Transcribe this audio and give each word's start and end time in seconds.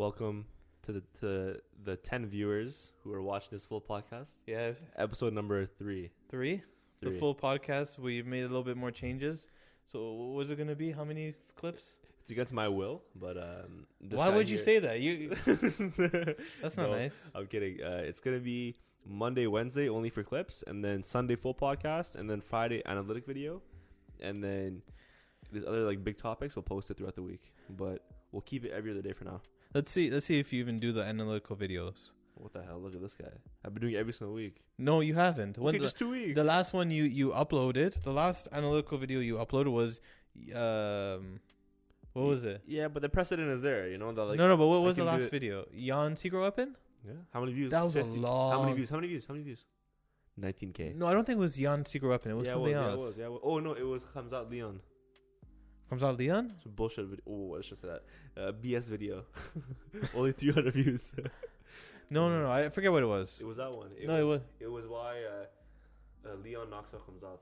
welcome 0.00 0.46
to 0.80 0.92
the 0.92 1.02
to 1.20 1.60
the 1.84 1.94
ten 1.94 2.24
viewers 2.24 2.92
who 3.04 3.12
are 3.12 3.20
watching 3.20 3.50
this 3.52 3.66
full 3.66 3.82
podcast. 3.82 4.38
Yeah, 4.46 4.72
Episode 4.96 5.34
number 5.34 5.66
three. 5.66 6.10
three. 6.30 6.62
The 7.02 7.10
full 7.10 7.34
podcast. 7.34 7.98
We 7.98 8.22
made 8.22 8.40
a 8.40 8.48
little 8.48 8.62
bit 8.62 8.78
more 8.78 8.90
changes. 8.90 9.46
So 9.92 10.12
what 10.12 10.36
was 10.36 10.50
it 10.50 10.56
going 10.56 10.68
to 10.68 10.74
be? 10.74 10.90
How 10.90 11.04
many 11.04 11.34
clips? 11.54 11.98
It's 12.22 12.30
against 12.30 12.54
my 12.54 12.66
will, 12.66 13.02
but 13.14 13.36
um. 13.36 13.86
this 14.00 14.16
Why 14.16 14.30
would 14.30 14.48
you 14.48 14.56
say 14.56 14.78
that? 14.78 15.00
You 15.00 15.36
that's 16.62 16.78
not 16.78 16.88
No, 16.88 16.96
nice. 16.96 17.20
I'm 17.34 17.46
kidding. 17.46 17.82
Uh, 17.82 18.00
it's 18.02 18.20
gonna 18.20 18.38
be 18.38 18.76
Monday, 19.04 19.46
Wednesday 19.46 19.90
only 19.90 20.08
for 20.08 20.22
clips, 20.22 20.64
and 20.66 20.82
then 20.82 21.02
Sunday 21.02 21.36
full 21.36 21.54
podcast, 21.54 22.16
and 22.16 22.28
then 22.30 22.40
Friday 22.40 22.80
analytic 22.86 23.26
video, 23.26 23.60
and 24.18 24.42
then 24.42 24.80
there's 25.52 25.66
other 25.66 25.84
like 25.84 26.02
big 26.02 26.16
topics. 26.16 26.56
We'll 26.56 26.62
post 26.62 26.90
it 26.90 26.96
throughout 26.96 27.16
the 27.16 27.22
week, 27.22 27.52
but 27.68 28.02
we'll 28.32 28.48
keep 28.52 28.64
it 28.64 28.72
every 28.72 28.92
other 28.92 29.02
day 29.02 29.12
for 29.12 29.24
now. 29.24 29.42
Let's 29.74 29.90
see. 29.90 30.10
Let's 30.10 30.26
see 30.26 30.38
if 30.38 30.52
you 30.52 30.60
even 30.60 30.80
do 30.80 30.92
the 30.92 31.02
analytical 31.02 31.56
videos. 31.56 32.10
What 32.34 32.52
the 32.52 32.62
hell? 32.62 32.80
Look 32.80 32.94
at 32.94 33.02
this 33.02 33.14
guy. 33.14 33.28
I've 33.64 33.74
been 33.74 33.82
doing 33.82 33.94
it 33.94 33.98
every 33.98 34.12
single 34.12 34.34
week. 34.34 34.56
No, 34.78 35.00
you 35.00 35.14
haven't. 35.14 35.58
When 35.58 35.74
okay, 35.74 35.78
the, 35.78 35.84
just 35.84 35.98
two 35.98 36.10
weeks. 36.10 36.34
the 36.34 36.44
last 36.44 36.72
one 36.72 36.90
you 36.90 37.04
you 37.04 37.30
uploaded, 37.30 38.02
the 38.02 38.12
last 38.12 38.48
analytical 38.52 38.98
video 38.98 39.20
you 39.20 39.36
uploaded 39.36 39.70
was, 39.70 40.00
um, 40.54 41.40
what 42.14 42.26
was 42.26 42.44
it? 42.44 42.62
Yeah, 42.66 42.88
but 42.88 43.02
the 43.02 43.08
precedent 43.08 43.50
is 43.50 43.62
there. 43.62 43.88
You 43.88 43.98
know 43.98 44.12
that 44.12 44.24
like 44.24 44.38
no, 44.38 44.48
no. 44.48 44.56
But 44.56 44.66
what 44.68 44.82
was 44.82 44.96
the 44.96 45.04
last 45.04 45.30
video? 45.30 45.66
Jan 45.76 46.16
Secret 46.16 46.40
Weapon? 46.40 46.76
Yeah. 47.06 47.12
How 47.32 47.40
many 47.40 47.52
views? 47.52 47.70
That 47.70 47.84
was 47.84 47.96
a 47.96 48.04
50. 48.04 48.20
How 48.20 48.22
long- 48.22 48.64
many 48.64 48.76
views? 48.76 48.90
How 48.90 48.96
many 48.96 49.08
views? 49.08 49.26
How 49.26 49.34
many 49.34 49.44
views? 49.44 49.64
How 50.38 50.44
many 50.44 50.54
views? 50.54 50.72
19k. 50.74 50.94
No, 50.96 51.06
I 51.06 51.12
don't 51.12 51.24
think 51.24 51.36
it 51.36 51.40
was 51.40 51.56
Jan 51.56 51.84
Secret 51.84 52.08
Weapon. 52.08 52.32
It 52.32 52.34
was 52.34 52.46
yeah, 52.46 52.52
something 52.54 52.72
it 52.72 52.76
was, 52.76 52.86
else. 52.86 53.00
Yeah, 53.00 53.04
it 53.04 53.06
was, 53.06 53.18
yeah, 53.18 53.24
it 53.26 53.32
was. 53.32 53.40
Oh 53.42 53.58
no, 53.58 53.72
it 53.74 53.82
was 53.82 54.04
Khamzat 54.04 54.50
Leon. 54.50 54.80
Khamzat 55.90 56.10
of 56.10 56.18
Leon. 56.18 56.52
It's 56.56 56.66
a 56.66 56.68
bullshit 56.68 57.06
video. 57.06 57.24
Oh, 57.28 57.54
let's 57.54 57.68
just 57.68 57.82
say 57.82 57.88
that. 57.88 58.02
Uh, 58.40 58.52
BS 58.52 58.84
video. 58.84 59.24
Only 60.14 60.32
300 60.32 60.74
views. 60.74 61.12
No, 62.12 62.28
no, 62.28 62.42
no. 62.42 62.50
I 62.50 62.68
forget 62.70 62.90
what 62.90 63.04
it 63.04 63.06
was. 63.06 63.38
it 63.40 63.46
was 63.46 63.58
that 63.58 63.70
one. 63.70 63.90
It 63.96 64.08
no, 64.08 64.14
was, 64.14 64.20
it 64.20 64.24
was. 64.24 64.40
It 64.58 64.66
was 64.72 64.84
why 64.88 65.22
uh, 65.22 66.28
uh, 66.28 66.34
Leon 66.42 66.68
knocks 66.68 66.92
out 66.92 67.06
Khamzat. 67.06 67.38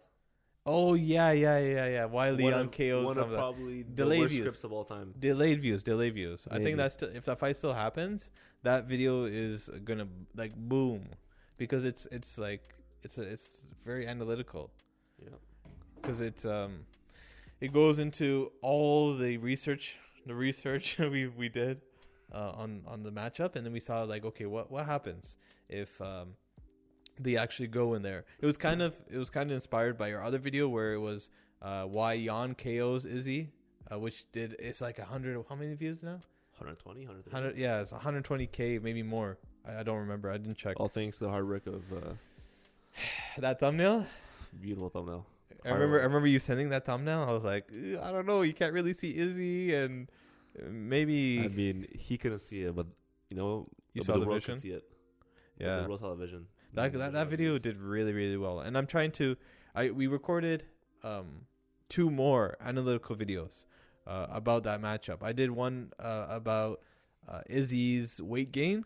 Oh 0.67 0.93
yeah, 0.93 1.31
yeah, 1.31 1.59
yeah, 1.59 1.87
yeah. 1.87 2.05
Why 2.05 2.33
one 2.33 2.37
Leon 2.37 2.61
of, 2.67 2.71
KOs 2.73 3.07
one 3.07 3.17
of 3.17 3.31
that. 3.31 3.37
probably 3.39 3.83
the 3.85 3.93
Delayed 3.95 4.21
worst 4.21 4.33
views. 4.35 4.43
scripts 4.45 4.65
of 4.65 4.73
all 4.75 4.85
time. 4.85 5.15
Delayed 5.19 5.63
views, 5.63 5.83
delayed 5.83 6.13
views. 6.13 6.47
I 6.51 6.59
think 6.59 6.77
that's 6.77 6.93
still, 6.93 7.09
if 7.15 7.25
that 7.25 7.39
fight 7.39 7.57
still 7.57 7.73
happens, 7.73 8.29
that 8.63 8.85
video 8.85 9.25
is 9.25 9.71
gonna 9.87 10.07
like 10.37 10.55
boom, 10.55 11.09
because 11.57 11.87
it's 11.87 12.07
it's 12.13 12.37
like 12.37 12.75
it's 13.03 13.17
a, 13.17 13.23
it's 13.23 13.63
very 13.83 14.07
analytical 14.07 14.71
Yeah. 15.19 15.31
because 15.97 16.21
it's 16.21 16.45
um 16.45 16.81
it 17.61 17.73
goes 17.73 17.99
into 17.99 18.53
all 18.63 19.15
the 19.15 19.37
research 19.39 19.97
the 20.27 20.35
research 20.35 20.99
we 21.15 21.27
we 21.27 21.49
did 21.49 21.81
uh, 22.33 22.53
on 22.55 22.83
on 22.87 23.03
the 23.03 23.11
matchup. 23.11 23.57
And 23.57 23.65
then 23.65 23.73
we 23.73 23.81
saw 23.81 24.03
like 24.03 24.25
okay 24.25 24.47
what 24.47 24.71
what 24.71 24.87
happens 24.87 25.37
if 25.69 26.01
um 26.01 26.35
they 27.19 27.37
actually 27.37 27.69
go 27.69 27.95
in 27.95 28.03
there? 28.03 28.25
It 28.41 28.47
was 28.47 28.57
kind 28.57 28.83
of 28.83 28.99
it 29.11 29.17
was 29.17 29.31
kind 29.31 29.51
of 29.51 29.55
inspired 29.55 29.99
by 29.99 30.09
your 30.09 30.23
other 30.23 30.39
video 30.39 30.69
where 30.69 30.93
it 30.95 31.01
was 31.01 31.31
uh 31.63 31.85
why 31.85 32.23
Jan 32.23 32.55
KOs 32.55 33.05
Izzy 33.07 33.51
uh, 33.91 33.99
which 33.99 34.31
did 34.33 34.57
it's 34.59 34.81
like 34.81 34.99
a 34.99 35.05
hundred 35.05 35.43
how 35.49 35.57
many 35.57 35.75
views 35.75 36.03
now? 36.03 36.21
120, 36.59 37.07
100 37.07 37.57
yeah 37.57 37.81
it's 37.81 37.93
120k 37.93 38.83
maybe 38.83 39.03
more. 39.03 39.39
I, 39.67 39.81
I 39.81 39.83
don't 39.83 39.99
remember. 39.99 40.31
I 40.31 40.37
didn't 40.37 40.57
check. 40.57 40.79
All 40.79 40.89
thanks 40.89 41.19
to 41.19 41.25
the 41.25 41.31
hard 41.31 41.49
work 41.49 41.67
of 41.67 41.83
uh, 41.93 42.13
that 43.39 43.59
thumbnail? 43.61 44.07
beautiful 44.61 44.89
thumbnail. 44.89 45.27
I 45.65 45.71
remember 45.71 46.01
I 46.01 46.05
remember 46.05 46.29
you 46.29 46.39
sending 46.39 46.71
that 46.71 46.85
thumbnail. 46.85 47.25
I 47.29 47.33
was 47.33 47.45
like, 47.45 47.71
I 47.73 48.11
don't 48.11 48.27
know, 48.27 48.43
you 48.43 48.53
can't 48.53 48.73
really 48.73 48.93
see 48.93 49.17
Izzy 49.17 49.75
and 49.75 50.11
maybe 50.71 51.41
I 51.45 51.49
mean, 51.49 51.87
he 51.93 52.17
couldn't 52.19 52.41
see 52.41 52.63
it, 52.63 52.75
but 52.75 52.87
you 53.31 53.37
know, 53.37 53.67
you 53.93 54.03
saw 54.03 54.15
the, 54.15 54.21
the 54.21 54.27
world 54.27 54.41
vision. 54.41 54.55
could 54.55 54.63
see 54.63 54.71
it. 54.71 54.85
Yeah. 55.59 55.81
the 55.81 55.89
real 55.89 55.99
television. 55.99 56.47
That 56.75 56.93
that, 56.93 57.13
that 57.13 57.29
video 57.29 57.59
did 57.59 57.79
really 57.79 58.13
really 58.13 58.37
well. 58.37 58.61
And 58.61 58.77
I'm 58.79 58.87
trying 58.87 59.11
to 59.13 59.37
I 59.75 59.91
we 59.91 60.07
recorded 60.07 60.65
um 61.03 61.47
two 61.89 62.11
more 62.11 62.57
analytical 62.61 63.17
videos 63.17 63.65
uh, 64.07 64.27
about 64.31 64.65
that 64.65 64.81
matchup. 64.81 65.23
I 65.23 65.33
did 65.33 65.51
one 65.51 65.93
uh, 65.99 66.27
about 66.29 66.81
uh, 67.29 67.41
Izzy's 67.49 68.21
weight 68.23 68.53
gain. 68.53 68.85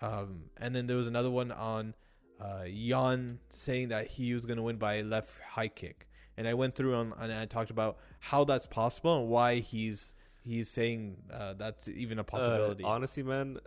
Um, 0.00 0.44
and 0.56 0.74
then 0.74 0.86
there 0.86 0.96
was 0.96 1.06
another 1.06 1.30
one 1.30 1.52
on 1.52 1.94
uh, 2.40 2.64
Jan 2.66 3.38
saying 3.50 3.88
that 3.88 4.08
he 4.08 4.34
was 4.34 4.44
going 4.44 4.56
to 4.56 4.62
win 4.62 4.76
by 4.76 5.02
left 5.02 5.40
high 5.40 5.68
kick. 5.68 6.08
And 6.42 6.48
I 6.48 6.54
went 6.54 6.74
through 6.74 6.96
on, 6.96 7.14
and 7.20 7.32
I 7.32 7.46
talked 7.46 7.70
about 7.70 7.98
how 8.18 8.42
that's 8.42 8.66
possible 8.66 9.16
and 9.16 9.28
why 9.28 9.60
he's 9.60 10.12
he's 10.44 10.68
saying 10.68 11.18
uh, 11.32 11.52
that's 11.52 11.86
even 11.86 12.18
a 12.18 12.24
possibility. 12.24 12.82
Uh, 12.82 12.88
honestly, 12.88 13.22
man, 13.22 13.58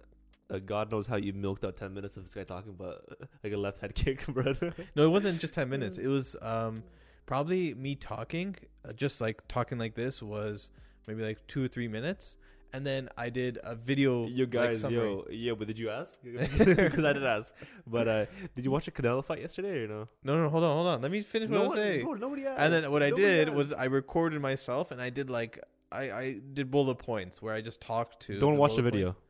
uh, 0.50 0.60
God 0.60 0.92
knows 0.92 1.08
how 1.08 1.16
you 1.16 1.32
milked 1.32 1.64
out 1.64 1.78
ten 1.78 1.94
minutes 1.94 2.18
of 2.18 2.26
this 2.26 2.34
guy 2.34 2.44
talking 2.44 2.72
about 2.72 3.18
like 3.46 3.54
a 3.54 3.58
left 3.58 3.80
head 3.80 3.96
kick, 3.96 4.26
bro. 4.28 4.54
No, 4.94 5.06
it 5.06 5.10
wasn't 5.10 5.40
just 5.40 5.54
10 5.54 5.70
minutes. 5.76 5.98
It 5.98 6.10
was 6.10 6.36
um, 6.42 6.84
probably 7.28 7.74
me 7.76 7.96
talking, 7.96 8.58
uh, 8.84 8.92
just 8.92 9.22
like 9.22 9.48
talking 9.48 9.78
like 9.78 9.96
this 9.96 10.22
was 10.22 10.70
maybe 11.08 11.24
like 11.24 11.48
two 11.48 11.64
or 11.64 11.70
three 11.70 11.88
minutes. 11.88 12.36
And 12.76 12.86
then 12.86 13.08
I 13.18 13.30
did 13.30 13.58
a 13.64 13.74
video. 13.74 14.28
you 14.28 14.46
guys, 14.46 14.82
summary. 14.82 14.98
yo, 14.98 15.26
yeah, 15.32 15.54
but 15.58 15.68
did 15.68 15.80
you 15.80 15.90
ask? 15.90 16.20
Because 16.24 17.06
I 17.06 17.14
did 17.14 17.24
ask. 17.24 17.54
But 17.88 18.08
uh, 18.08 18.26
did 18.54 18.66
you 18.66 18.72
watch 18.72 18.88
a 18.90 18.92
Canelo 18.92 19.24
fight 19.24 19.40
yesterday 19.40 19.84
or 19.84 19.88
no? 19.88 20.08
No, 20.24 20.36
no, 20.44 20.50
hold 20.50 20.64
on, 20.66 20.76
hold 20.76 20.88
on. 20.88 21.02
Let 21.02 21.12
me 21.12 21.22
finish 21.22 21.50
what 21.50 21.62
I 21.62 21.68
was 21.68 21.78
saying. 21.78 22.04
bro, 22.04 22.16
nobody 22.16 22.46
asked. 22.46 22.60
And 22.60 22.74
then 22.74 22.92
what 22.92 23.02
I 23.02 23.12
Nobody 23.12 23.28
did 23.28 23.50
was. 23.50 23.72
I 23.72 23.86
recorded 23.86 24.42
myself 24.42 24.92
and 24.92 25.02
I 25.02 25.10
did 25.10 25.30
like, 25.30 25.58
I, 25.92 26.04
I 26.12 26.40
did 26.54 26.70
bullet 26.70 26.96
points 26.96 27.42
where 27.42 27.54
I 27.54 27.62
just 27.62 27.80
talked 27.80 28.20
to. 28.24 28.40
don't 28.40 28.58
watch 28.58 28.76
the 28.76 28.82
video. 28.82 29.12
points. 29.12 29.22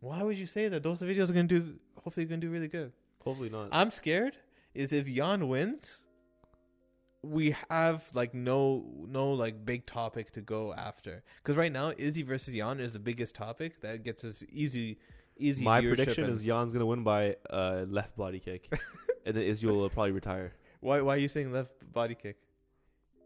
Why 0.00 0.22
would 0.22 0.36
you 0.36 0.46
say 0.46 0.68
that? 0.68 0.82
Those 0.82 1.00
videos 1.00 1.30
are 1.30 1.32
going 1.32 1.48
to 1.48 1.60
do, 1.60 1.74
hopefully, 2.02 2.26
going 2.26 2.40
to 2.42 2.46
do 2.46 2.52
really 2.52 2.68
good. 2.68 2.92
Hopefully 3.24 3.48
not. 3.48 3.68
I'm 3.72 3.90
scared 3.90 4.36
is 4.74 4.92
if 4.92 5.06
Jan 5.06 5.48
wins, 5.48 6.03
we 7.24 7.56
have 7.70 8.08
like 8.14 8.34
no 8.34 8.84
no 9.08 9.32
like 9.32 9.64
big 9.64 9.86
topic 9.86 10.32
to 10.32 10.40
go 10.40 10.72
after. 10.74 11.22
Because 11.42 11.56
right 11.56 11.72
now, 11.72 11.92
Izzy 11.96 12.22
versus 12.22 12.54
Jan 12.54 12.80
is 12.80 12.92
the 12.92 12.98
biggest 12.98 13.34
topic 13.34 13.80
that 13.80 14.04
gets 14.04 14.24
us 14.24 14.42
easy 14.50 14.98
easy. 15.36 15.64
My 15.64 15.80
prediction 15.80 16.24
and- 16.24 16.32
is 16.32 16.42
Jan's 16.42 16.72
gonna 16.72 16.86
win 16.86 17.02
by 17.02 17.36
uh, 17.50 17.84
left 17.88 18.16
body 18.16 18.40
kick, 18.40 18.72
and 19.26 19.36
then 19.36 19.44
Izzy 19.44 19.66
will 19.66 19.88
probably 19.90 20.12
retire. 20.12 20.52
why 20.80 21.00
why 21.00 21.14
are 21.14 21.18
you 21.18 21.28
saying 21.28 21.52
left 21.52 21.74
body 21.92 22.14
kick? 22.14 22.36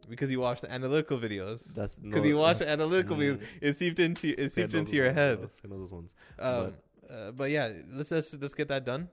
Because 0.09 0.31
you 0.31 0.41
watched 0.41 0.63
the 0.63 0.73
analytical 0.73 1.19
videos. 1.19 1.75
That's 1.75 1.95
Because 1.95 2.25
you 2.25 2.39
watched 2.39 2.61
the 2.61 2.69
analytical 2.71 3.17
videos, 3.17 3.43
it 3.61 3.77
seeped 3.77 3.99
into 3.99 4.29
it 4.41 4.53
seeped 4.53 4.73
into 4.75 4.97
your 4.97 5.07
ones, 5.07 5.19
head. 5.19 5.51
I 5.65 5.69
know 5.69 5.79
those 5.79 5.93
ones. 5.93 6.15
Um, 6.39 6.73
uh, 7.11 7.31
but 7.33 7.51
yeah, 7.51 7.73
let's, 7.93 8.11
let's 8.11 8.35
let's 8.35 8.55
get 8.55 8.69
that 8.69 8.85
done. 8.85 9.09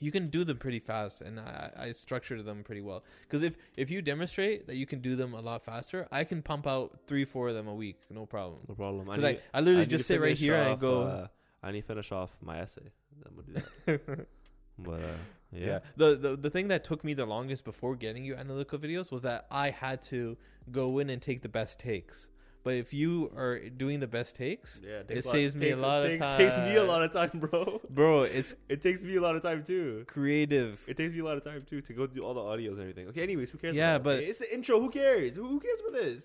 You 0.00 0.10
can 0.10 0.28
do 0.28 0.44
them 0.44 0.56
pretty 0.56 0.78
fast, 0.78 1.20
and 1.20 1.38
I, 1.38 1.70
I 1.76 1.92
structured 1.92 2.44
them 2.44 2.64
pretty 2.64 2.80
well. 2.80 3.04
Because 3.22 3.42
if 3.42 3.56
if 3.76 3.90
you 3.90 4.02
demonstrate 4.02 4.66
that 4.66 4.76
you 4.76 4.86
can 4.86 5.00
do 5.00 5.16
them 5.16 5.34
a 5.34 5.40
lot 5.40 5.64
faster, 5.64 6.08
I 6.10 6.24
can 6.24 6.42
pump 6.42 6.66
out 6.66 6.98
three 7.06 7.24
four 7.24 7.48
of 7.50 7.54
them 7.54 7.68
a 7.68 7.74
week, 7.74 7.98
no 8.10 8.26
problem. 8.26 8.60
No 8.68 8.74
problem. 8.74 9.06
Because 9.06 9.24
I, 9.24 9.38
I, 9.54 9.60
literally 9.60 9.80
need 9.80 9.90
just 9.90 10.06
sit 10.06 10.20
right 10.20 10.36
here 10.36 10.54
and 10.54 10.70
I 10.70 10.74
go. 10.74 11.02
Uh, 11.02 11.26
I 11.62 11.70
need 11.70 11.82
to 11.82 11.86
finish 11.86 12.10
off 12.10 12.36
my 12.42 12.60
essay. 12.60 12.90
I'm 13.24 13.36
gonna 13.36 13.46
do 13.46 14.00
that. 14.08 14.26
but 14.78 14.92
uh, 14.92 15.18
yeah. 15.52 15.66
yeah. 15.66 15.78
The, 15.96 16.16
the 16.16 16.36
the 16.36 16.50
thing 16.50 16.68
that 16.68 16.84
took 16.84 17.04
me 17.04 17.14
the 17.14 17.26
longest 17.26 17.64
before 17.64 17.94
getting 17.94 18.24
you 18.24 18.34
analytical 18.34 18.78
videos 18.78 19.12
was 19.12 19.22
that 19.22 19.46
I 19.50 19.70
had 19.70 20.02
to 20.04 20.36
go 20.70 20.98
in 20.98 21.10
and 21.10 21.20
take 21.20 21.42
the 21.42 21.48
best 21.48 21.78
takes. 21.78 22.28
But 22.64 22.74
if 22.74 22.94
you 22.94 23.32
are 23.36 23.58
doing 23.68 23.98
the 23.98 24.06
best 24.06 24.36
takes, 24.36 24.80
Yeah, 24.84 25.02
It 25.08 25.24
saves 25.24 25.54
me 25.54 25.70
a 25.70 25.76
lot 25.76 26.04
of 26.04 26.12
takes, 26.12 26.26
Takes 26.36 26.56
me 26.58 26.76
a 26.76 26.84
lot 26.84 27.02
of 27.02 27.12
time, 27.12 27.30
bro. 27.34 27.80
bro, 27.90 28.22
it's 28.22 28.54
It 28.68 28.80
takes 28.82 29.02
me 29.02 29.16
a 29.16 29.20
lot 29.20 29.34
of 29.34 29.42
time 29.42 29.64
too. 29.64 30.04
creative. 30.06 30.82
It 30.86 30.96
takes 30.96 31.12
me 31.12 31.20
a 31.20 31.24
lot 31.24 31.36
of 31.36 31.44
time 31.44 31.64
too 31.68 31.80
to 31.80 31.92
go 31.92 32.06
through 32.06 32.24
all 32.24 32.34
the 32.34 32.40
audios 32.40 32.72
and 32.74 32.80
everything. 32.82 33.08
Okay, 33.08 33.22
anyways, 33.22 33.50
who 33.50 33.58
cares? 33.58 33.74
Yeah, 33.74 33.96
about 33.96 34.04
but- 34.04 34.16
Okay, 34.18 34.26
it's 34.26 34.38
the 34.38 34.54
intro. 34.54 34.80
Who 34.80 34.90
cares? 34.90 35.34
Who, 35.36 35.46
who 35.48 35.58
cares 35.60 35.80
about 35.80 35.94
this? 36.00 36.24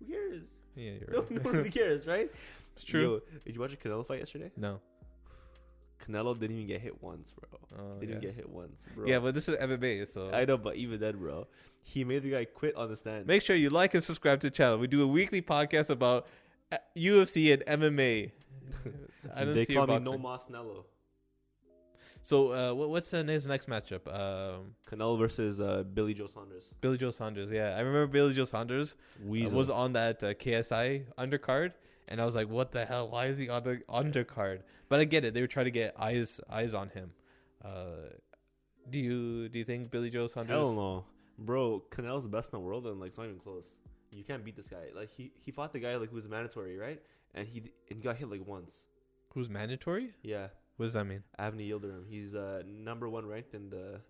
Who 0.00 0.06
cares? 0.12 0.48
Yeah, 0.74 0.92
you're 1.00 1.10
No, 1.12 1.20
right. 1.20 1.30
no 1.30 1.40
one 1.42 1.54
really 1.58 1.70
cares, 1.80 2.06
right? 2.06 2.30
It's 2.74 2.84
true. 2.84 3.22
Yo, 3.32 3.38
did 3.44 3.54
you 3.54 3.60
watch 3.60 3.72
a 3.72 3.76
Canelo 3.76 4.04
fight 4.06 4.18
yesterday? 4.18 4.50
no. 4.56 4.80
Canelo 6.06 6.38
didn't 6.38 6.56
even 6.56 6.66
get 6.66 6.80
hit 6.80 7.02
once, 7.02 7.32
bro. 7.32 7.60
Oh, 7.78 8.00
didn't 8.00 8.16
yeah. 8.16 8.28
get 8.28 8.34
hit 8.34 8.48
once, 8.48 8.84
bro. 8.94 9.06
Yeah, 9.06 9.18
but 9.18 9.34
this 9.34 9.48
is 9.48 9.56
MMA, 9.56 10.06
so 10.06 10.30
I 10.32 10.44
know, 10.44 10.56
but 10.56 10.76
even 10.76 11.00
then, 11.00 11.16
bro, 11.16 11.46
he 11.82 12.04
made 12.04 12.22
the 12.22 12.30
guy 12.30 12.44
quit 12.44 12.76
on 12.76 12.88
the 12.88 12.96
stand. 12.96 13.26
Make 13.26 13.42
sure 13.42 13.56
you 13.56 13.70
like 13.70 13.94
and 13.94 14.02
subscribe 14.02 14.40
to 14.40 14.48
the 14.48 14.50
channel. 14.50 14.78
We 14.78 14.86
do 14.86 15.02
a 15.02 15.06
weekly 15.06 15.42
podcast 15.42 15.90
about 15.90 16.26
uh, 16.70 16.78
UFC 16.96 17.52
and 17.52 17.82
MMA. 17.82 18.30
I 19.34 19.44
don't 19.44 19.54
they 19.54 19.64
see 19.64 19.74
call 19.74 19.86
me 19.86 19.98
No. 19.98 20.18
Mas 20.18 20.48
Nello. 20.50 20.86
So, 22.26 22.52
uh, 22.52 22.74
what's 22.74 23.14
uh, 23.14 23.22
his 23.22 23.46
next 23.46 23.68
matchup? 23.68 24.12
Um, 24.12 24.74
Canelo 24.90 25.16
versus 25.16 25.60
uh, 25.60 25.84
Billy 25.94 26.12
Joe 26.12 26.26
Saunders. 26.26 26.74
Billy 26.80 26.98
Joe 26.98 27.12
Saunders. 27.12 27.52
Yeah, 27.52 27.76
I 27.76 27.78
remember 27.78 28.08
Billy 28.08 28.34
Joe 28.34 28.44
Saunders 28.44 28.96
uh, 29.22 29.48
was 29.54 29.70
on 29.70 29.92
that 29.92 30.24
uh, 30.24 30.34
KSI 30.34 31.04
undercard, 31.18 31.74
and 32.08 32.20
I 32.20 32.24
was 32.24 32.34
like, 32.34 32.48
"What 32.48 32.72
the 32.72 32.84
hell? 32.84 33.10
Why 33.10 33.26
is 33.26 33.38
he 33.38 33.48
on 33.48 33.62
the 33.64 33.82
undercard?" 33.88 34.60
But 34.88 35.00
I 35.00 35.04
get 35.04 35.24
it. 35.24 35.34
They 35.34 35.40
were 35.40 35.46
trying 35.46 35.66
to 35.66 35.70
get 35.72 35.94
eyes 35.98 36.40
eyes 36.50 36.74
on 36.74 36.88
him. 36.90 37.12
Uh, 37.64 38.10
do 38.88 38.98
you 38.98 39.48
do 39.48 39.58
you 39.58 39.64
think 39.64 39.90
Billy 39.90 40.10
Joe 40.10 40.26
Saunders? 40.26 40.54
Hell 40.54 40.72
no, 40.72 41.04
bro. 41.38 41.82
Canelo's 41.90 42.22
the 42.24 42.28
best 42.28 42.52
in 42.52 42.58
the 42.60 42.64
world, 42.64 42.86
and 42.86 43.00
like 43.00 43.08
it's 43.08 43.18
not 43.18 43.24
even 43.24 43.38
close. 43.38 43.66
You 44.10 44.24
can't 44.24 44.44
beat 44.44 44.56
this 44.56 44.68
guy. 44.68 44.84
Like 44.94 45.10
he, 45.16 45.32
he 45.44 45.50
fought 45.50 45.72
the 45.72 45.80
guy 45.80 45.96
like 45.96 46.10
who 46.10 46.16
was 46.16 46.28
mandatory, 46.28 46.76
right? 46.78 47.02
And 47.34 47.46
he 47.46 47.58
and 47.90 47.98
he 47.98 48.02
got 48.02 48.16
hit 48.16 48.30
like 48.30 48.46
once. 48.46 48.74
Who's 49.34 49.50
mandatory? 49.50 50.14
Yeah, 50.22 50.46
What 50.76 50.86
does 50.86 50.92
that 50.94 51.04
mean? 51.04 51.22
Avni 51.38 51.68
Yildirim. 51.68 52.08
He's 52.08 52.34
uh, 52.34 52.62
number 52.66 53.08
one 53.08 53.26
ranked 53.26 53.54
in 53.54 53.68
the. 53.68 54.00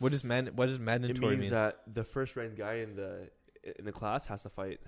What 0.00 0.12
does 0.12 0.24
man? 0.24 0.48
What 0.56 0.66
does 0.66 0.76
It 0.76 0.82
mandatory 0.82 1.36
means 1.36 1.42
mean? 1.42 1.50
that 1.52 1.80
the 1.86 2.04
first 2.04 2.34
ranked 2.36 2.58
guy 2.58 2.74
in 2.74 2.96
the 2.96 3.30
in 3.78 3.84
the 3.84 3.92
class 3.92 4.26
has 4.26 4.42
to 4.42 4.48
fight. 4.50 4.80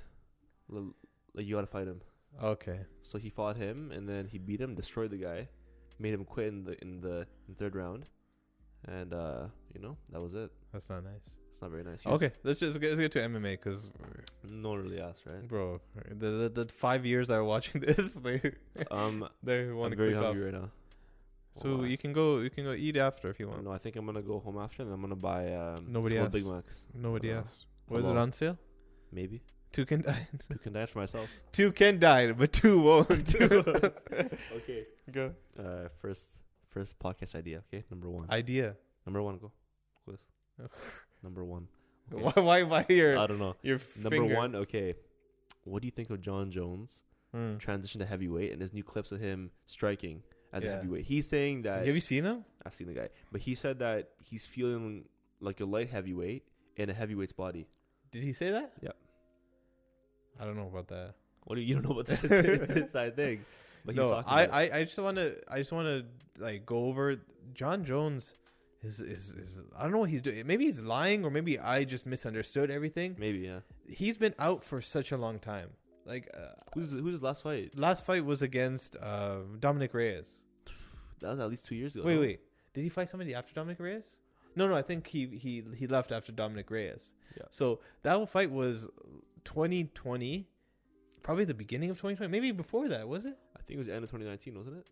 Like 0.68 1.46
you 1.46 1.54
got 1.54 1.62
to 1.62 1.66
fight 1.66 1.86
him. 1.86 2.00
Okay. 2.42 2.80
So 3.02 3.18
he 3.18 3.30
fought 3.30 3.56
him, 3.56 3.90
and 3.92 4.08
then 4.08 4.26
he 4.26 4.38
beat 4.38 4.60
him, 4.60 4.74
destroyed 4.74 5.10
the 5.10 5.16
guy, 5.18 5.48
made 5.98 6.14
him 6.14 6.24
quit 6.24 6.48
in 6.48 6.64
the 6.64 6.80
in 6.82 7.00
the, 7.00 7.26
in 7.48 7.54
third 7.54 7.74
round, 7.76 8.06
and 8.86 9.12
uh, 9.12 9.46
you 9.74 9.80
know 9.80 9.96
that 10.10 10.20
was 10.20 10.34
it. 10.34 10.50
That's 10.72 10.88
not 10.88 11.04
nice. 11.04 11.22
It's 11.52 11.60
not 11.60 11.70
very 11.70 11.84
nice. 11.84 12.02
He 12.02 12.08
was- 12.08 12.22
Okay, 12.22 12.34
let's 12.44 12.60
just 12.60 12.80
get, 12.80 12.88
let's 12.88 13.00
get 13.00 13.12
to 13.12 13.18
MMA 13.20 13.52
because, 13.52 13.90
no 14.42 14.70
one 14.70 14.82
really 14.82 15.00
asked, 15.00 15.26
right? 15.26 15.46
bro, 15.46 15.80
the, 16.08 16.30
the 16.30 16.64
the 16.64 16.72
five 16.72 17.04
years 17.04 17.28
that 17.28 17.34
are 17.34 17.44
watching 17.44 17.80
this, 17.86 18.14
they 18.14 18.40
Um, 18.90 19.28
they 19.42 19.70
want 19.70 19.86
I'm 19.86 19.90
to 19.92 19.96
very 19.96 20.12
click 20.12 20.20
off. 20.22 20.26
hungry 20.34 20.44
right 20.44 20.54
now. 20.62 20.70
So 21.54 21.76
Wow. 21.76 21.82
you 21.84 21.98
can 21.98 22.14
go 22.14 22.38
you 22.38 22.48
can 22.48 22.64
go 22.64 22.72
eat 22.72 22.96
after 22.96 23.28
if 23.28 23.38
you 23.38 23.46
want. 23.48 23.62
No, 23.64 23.72
I 23.72 23.78
think 23.78 23.96
I'm 23.96 24.06
gonna 24.06 24.22
go 24.22 24.40
home 24.40 24.56
after, 24.58 24.82
and 24.82 24.90
I'm 24.92 25.02
gonna 25.02 25.14
buy 25.14 25.52
um, 25.54 25.84
Nobody 25.88 26.14
couple 26.16 26.26
asked. 26.28 26.32
Big 26.32 26.46
Macs. 26.46 26.84
Nobody 26.94 27.32
Uh, 27.32 27.40
asked. 27.40 27.66
Was 27.88 28.06
it 28.06 28.16
on 28.16 28.32
sale? 28.32 28.56
Maybe 29.12 29.42
Two 29.72 29.84
can 29.86 30.02
die. 30.02 30.28
two 30.48 30.58
can 30.58 30.72
dance 30.74 30.90
for 30.90 30.98
myself. 30.98 31.28
Two 31.52 31.72
can 31.72 31.98
die, 31.98 32.32
but 32.32 32.52
two 32.52 32.80
won't. 32.82 33.34
okay. 33.40 34.86
go. 35.10 35.32
Uh, 35.58 35.88
first 36.00 36.28
first 36.70 36.98
podcast 36.98 37.34
idea. 37.34 37.62
Okay, 37.72 37.84
number 37.90 38.08
one. 38.10 38.30
Idea. 38.30 38.76
number 39.06 39.22
one, 39.22 39.38
go. 39.38 39.50
Quiz. 40.04 40.18
number 41.22 41.44
one. 41.44 41.68
Okay. 42.12 42.22
Why 42.22 42.32
why 42.42 42.62
why 42.64 42.86
your 42.88 43.18
I 43.18 43.26
don't 43.26 43.38
know. 43.38 43.56
your 43.62 43.78
Number 43.96 44.10
finger? 44.18 44.34
one. 44.36 44.54
Okay. 44.56 44.94
What 45.64 45.80
do 45.82 45.86
you 45.86 45.92
think 45.92 46.10
of 46.10 46.20
Jon 46.20 46.50
Jones 46.50 47.02
Hmm. 47.34 47.56
transition 47.56 47.98
to 48.00 48.04
heavyweight 48.04 48.52
and 48.52 48.60
his 48.60 48.74
new 48.74 48.82
clips 48.84 49.10
of 49.10 49.18
him 49.20 49.52
striking 49.66 50.22
as 50.52 50.66
a 50.66 50.70
heavyweight? 50.70 51.04
He's 51.06 51.26
saying 51.26 51.62
that 51.62 51.86
Have 51.86 51.94
you 51.94 52.00
seen 52.00 52.24
him? 52.24 52.44
I've 52.66 52.74
seen 52.74 52.88
the 52.88 52.92
guy, 52.94 53.08
but 53.30 53.40
he 53.40 53.54
said 53.54 53.78
that 53.78 54.10
he's 54.18 54.44
feeling 54.44 55.06
like 55.40 55.60
a 55.60 55.64
light 55.64 55.88
heavyweight 55.88 56.44
in 56.76 56.90
a 56.90 56.92
heavyweight's 56.92 57.32
body. 57.32 57.68
Did 58.10 58.22
he 58.22 58.34
say 58.34 58.50
that? 58.50 58.74
Yep. 58.82 58.96
I 60.42 60.44
don't 60.44 60.56
know 60.56 60.66
about 60.66 60.88
that. 60.88 61.14
What 61.44 61.54
do 61.54 61.60
you, 61.60 61.68
you 61.68 61.74
don't 61.74 61.84
know 61.84 62.00
about 62.00 62.06
that? 62.06 62.24
it's, 62.30 62.62
it's 62.62 62.72
inside 62.72 63.14
thing. 63.14 63.44
But 63.84 63.94
he's 63.94 64.02
no, 64.02 64.22
I. 64.26 64.46
I, 64.46 64.70
I 64.78 64.84
just 64.84 64.98
want 64.98 65.16
to 65.16 65.36
I 65.48 65.58
just 65.58 65.70
want 65.72 65.86
to 65.86 66.42
like 66.42 66.66
go 66.66 66.84
over 66.84 67.16
Jon 67.54 67.84
Jones. 67.84 68.34
Is, 68.82 68.98
is 68.98 69.32
is 69.34 69.60
I 69.78 69.84
don't 69.84 69.92
know 69.92 69.98
what 69.98 70.10
he's 70.10 70.22
doing. 70.22 70.44
Maybe 70.44 70.64
he's 70.64 70.80
lying, 70.80 71.24
or 71.24 71.30
maybe 71.30 71.56
I 71.60 71.84
just 71.84 72.04
misunderstood 72.04 72.68
everything. 72.68 73.14
maybe 73.16 73.38
yeah. 73.38 73.60
He's 73.88 74.16
been 74.16 74.34
out 74.40 74.64
for 74.64 74.80
such 74.80 75.12
a 75.12 75.16
long 75.16 75.38
time. 75.38 75.68
Like 76.04 76.28
uh, 76.34 76.54
Who's 76.74 76.90
who's 76.90 77.12
his 77.12 77.22
last 77.22 77.44
fight? 77.44 77.78
last 77.78 78.04
fight 78.04 78.24
was 78.24 78.42
against 78.42 78.96
uh, 79.00 79.36
Dominick 79.60 79.94
Reyes. 79.94 80.40
That 81.20 81.30
was 81.30 81.38
at 81.38 81.48
least 81.48 81.66
two 81.66 81.76
years 81.76 81.94
ago. 81.94 82.04
Wait, 82.04 82.16
no? 82.16 82.20
wait. 82.22 82.40
Did 82.74 82.82
he 82.82 82.88
fight 82.88 83.08
somebody 83.08 83.34
after 83.36 83.54
Dominick 83.54 83.78
Reyes? 83.78 84.14
No, 84.54 84.68
no. 84.68 84.74
I 84.74 84.82
think 84.82 85.06
he 85.06 85.26
he 85.26 85.64
he 85.76 85.86
left 85.86 86.12
after 86.12 86.32
Dominick 86.32 86.70
Reyes. 86.70 87.12
Yeah. 87.36 87.44
So 87.50 87.80
that 88.02 88.28
fight 88.28 88.50
was 88.50 88.88
2020, 89.44 90.48
probably 91.22 91.44
the 91.44 91.54
beginning 91.54 91.90
of 91.90 91.96
2020, 91.96 92.30
maybe 92.30 92.52
before 92.52 92.88
that. 92.88 93.08
Was 93.08 93.24
it? 93.24 93.38
I 93.56 93.62
think 93.62 93.76
it 93.76 93.78
was 93.78 93.88
end 93.88 94.04
of 94.04 94.10
2019, 94.10 94.56
wasn't 94.56 94.78
it? 94.78 94.86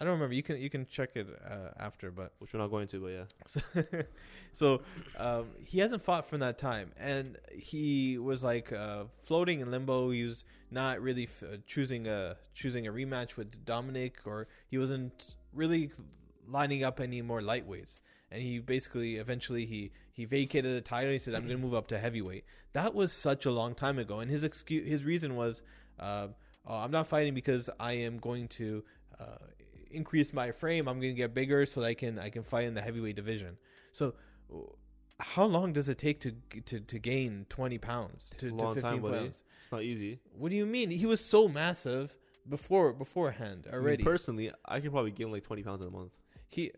I 0.00 0.04
don't 0.04 0.14
remember. 0.14 0.34
You 0.34 0.42
can 0.42 0.60
you 0.60 0.68
can 0.68 0.86
check 0.86 1.10
it 1.14 1.28
uh, 1.48 1.70
after, 1.78 2.10
but 2.10 2.32
Which 2.38 2.52
we're 2.52 2.58
not 2.58 2.70
going 2.70 2.88
to, 2.88 3.00
but 3.00 3.06
yeah. 3.08 3.24
so, 3.46 3.60
so 4.52 4.82
um, 5.16 5.46
he 5.64 5.78
hasn't 5.78 6.02
fought 6.02 6.26
from 6.26 6.40
that 6.40 6.58
time, 6.58 6.90
and 6.98 7.38
he 7.52 8.18
was 8.18 8.42
like 8.42 8.72
uh, 8.72 9.04
floating 9.20 9.60
in 9.60 9.70
limbo. 9.70 10.10
He 10.10 10.24
was 10.24 10.44
not 10.70 11.00
really 11.00 11.24
f- 11.24 11.44
uh, 11.44 11.56
choosing 11.66 12.08
a 12.08 12.36
choosing 12.54 12.88
a 12.88 12.92
rematch 12.92 13.36
with 13.36 13.64
Dominick, 13.64 14.18
or 14.24 14.48
he 14.66 14.78
wasn't 14.78 15.36
really 15.52 15.92
lining 16.48 16.82
up 16.82 16.98
any 17.00 17.22
more 17.22 17.40
lightweights. 17.40 18.00
And 18.34 18.42
he 18.42 18.58
basically 18.58 19.16
eventually 19.16 19.64
he 19.64 19.92
he 20.12 20.24
vacated 20.24 20.76
the 20.76 20.80
title. 20.80 21.12
He 21.12 21.18
said, 21.20 21.34
"I'm 21.34 21.46
going 21.46 21.56
to 21.56 21.62
move 21.62 21.74
up 21.74 21.86
to 21.88 21.98
heavyweight." 21.98 22.44
That 22.72 22.92
was 22.94 23.12
such 23.12 23.46
a 23.46 23.50
long 23.50 23.74
time 23.74 23.98
ago, 23.98 24.18
and 24.20 24.30
his 24.30 24.42
excuse 24.42 24.88
his 24.88 25.04
reason 25.04 25.36
was, 25.36 25.62
uh, 26.00 26.28
oh, 26.66 26.74
"I'm 26.74 26.90
not 26.90 27.06
fighting 27.06 27.34
because 27.34 27.70
I 27.78 27.92
am 27.92 28.18
going 28.18 28.48
to." 28.48 28.84
Uh, 29.20 29.36
increase 29.90 30.32
my 30.32 30.50
frame 30.50 30.88
i'm 30.88 30.98
going 30.98 31.12
to 31.12 31.16
get 31.16 31.32
bigger 31.32 31.64
so 31.64 31.80
that 31.80 31.86
i 31.86 31.94
can 31.94 32.18
i 32.18 32.28
can 32.28 32.42
fight 32.42 32.66
in 32.66 32.74
the 32.74 32.80
heavyweight 32.80 33.14
division 33.14 33.56
so 33.92 34.12
how 35.20 35.44
long 35.44 35.72
does 35.72 35.88
it 35.88 35.98
take 35.98 36.18
to 36.18 36.32
to, 36.66 36.80
to 36.80 36.98
gain 36.98 37.46
20 37.48 37.78
pounds 37.78 38.28
to, 38.38 38.48
to 38.48 38.54
long 38.56 38.74
15 38.74 38.90
time, 38.90 39.02
pounds 39.02 39.44
It's 39.62 39.70
not 39.70 39.84
easy. 39.84 40.18
what 40.36 40.48
do 40.50 40.56
you 40.56 40.66
mean 40.66 40.90
he 40.90 41.06
was 41.06 41.24
so 41.24 41.46
massive 41.46 42.16
before 42.48 42.92
beforehand 42.92 43.66
I 43.68 43.76
mean, 43.76 43.82
already 43.82 44.04
personally, 44.04 44.50
I 44.64 44.80
can 44.80 44.90
probably 44.90 45.10
gain 45.10 45.32
like 45.32 45.44
20 45.44 45.62
pounds 45.62 45.80
in 45.82 45.88
a 45.88 45.90
month. 45.90 46.12
He 46.54 46.70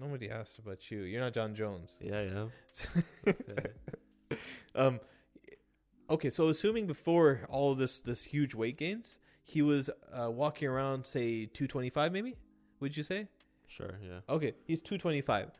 nobody 0.00 0.30
asked 0.30 0.58
about 0.58 0.90
you 0.90 1.00
you're 1.02 1.20
not 1.20 1.34
jon 1.34 1.54
jones 1.54 1.98
Yeah, 2.00 2.48
yeah. 3.26 3.32
um 4.74 5.00
okay 6.08 6.30
so 6.30 6.48
assuming 6.48 6.86
before 6.86 7.40
all 7.48 7.74
this 7.74 8.00
this 8.00 8.24
huge 8.24 8.54
weight 8.54 8.78
gains 8.78 9.18
he 9.44 9.60
was 9.62 9.90
uh, 10.12 10.30
walking 10.30 10.68
around 10.68 11.04
say 11.04 11.46
225 11.46 12.12
maybe 12.12 12.36
would 12.80 12.96
you 12.96 13.02
say 13.02 13.28
Sure, 13.66 13.98
yeah. 14.02 14.20
okay 14.28 14.54
he's 14.66 14.80
225 14.80 15.50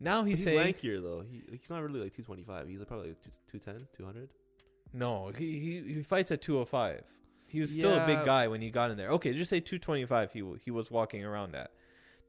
now 0.00 0.22
He's, 0.22 0.38
he's, 0.38 0.46
he's 0.46 0.56
saying 0.56 0.74
lankier 0.74 1.02
though. 1.02 1.22
He 1.28 1.42
he's 1.50 1.70
not 1.70 1.82
really 1.82 2.00
like 2.00 2.14
225. 2.14 2.68
He's 2.68 2.84
probably 2.84 3.08
like 3.08 3.22
210, 3.50 3.88
200. 3.96 4.28
No, 4.92 5.32
he, 5.36 5.58
he 5.58 5.94
he 5.94 6.02
fights 6.02 6.30
at 6.30 6.40
205. 6.40 7.02
He 7.48 7.60
was 7.60 7.72
still 7.72 7.94
a 7.94 8.06
big 8.06 8.24
guy 8.24 8.46
when 8.46 8.60
he 8.60 8.70
got 8.70 8.90
in 8.92 8.96
there. 8.96 9.10
Okay, 9.10 9.32
just 9.32 9.50
say 9.50 9.58
225 9.58 10.32
he 10.32 10.44
he 10.64 10.70
was 10.70 10.90
walking 10.90 11.24
around 11.24 11.54
at. 11.56 11.72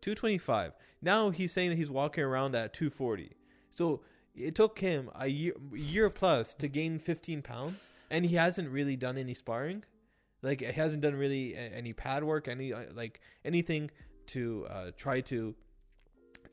225. 0.02 0.74
Now 1.02 1.30
he's 1.30 1.52
saying 1.52 1.70
that 1.70 1.78
he's 1.78 1.92
walking 1.92 2.24
around 2.24 2.56
at 2.56 2.74
240. 2.74 3.32
So 3.72 4.02
it 4.36 4.56
took 4.56 4.80
him 4.80 5.10
a 5.16 5.28
year 5.28 5.54
year 5.74 6.10
plus 6.10 6.54
to 6.56 6.68
gain 6.68 7.00
15 7.00 7.42
pounds 7.42 7.90
and 8.10 8.26
he 8.26 8.36
hasn't 8.36 8.70
really 8.70 8.96
done 8.96 9.18
any 9.18 9.34
sparring. 9.34 9.84
Like 10.42 10.62
he 10.62 10.72
hasn't 10.72 11.02
done 11.02 11.16
really 11.16 11.56
any 11.56 11.94
pad 11.94 12.24
work, 12.24 12.48
any 12.48 12.74
uh, 12.74 12.84
like 12.94 13.20
anything 13.44 13.92
to 14.28 14.68
uh, 14.70 14.92
try 14.96 15.22
to 15.22 15.56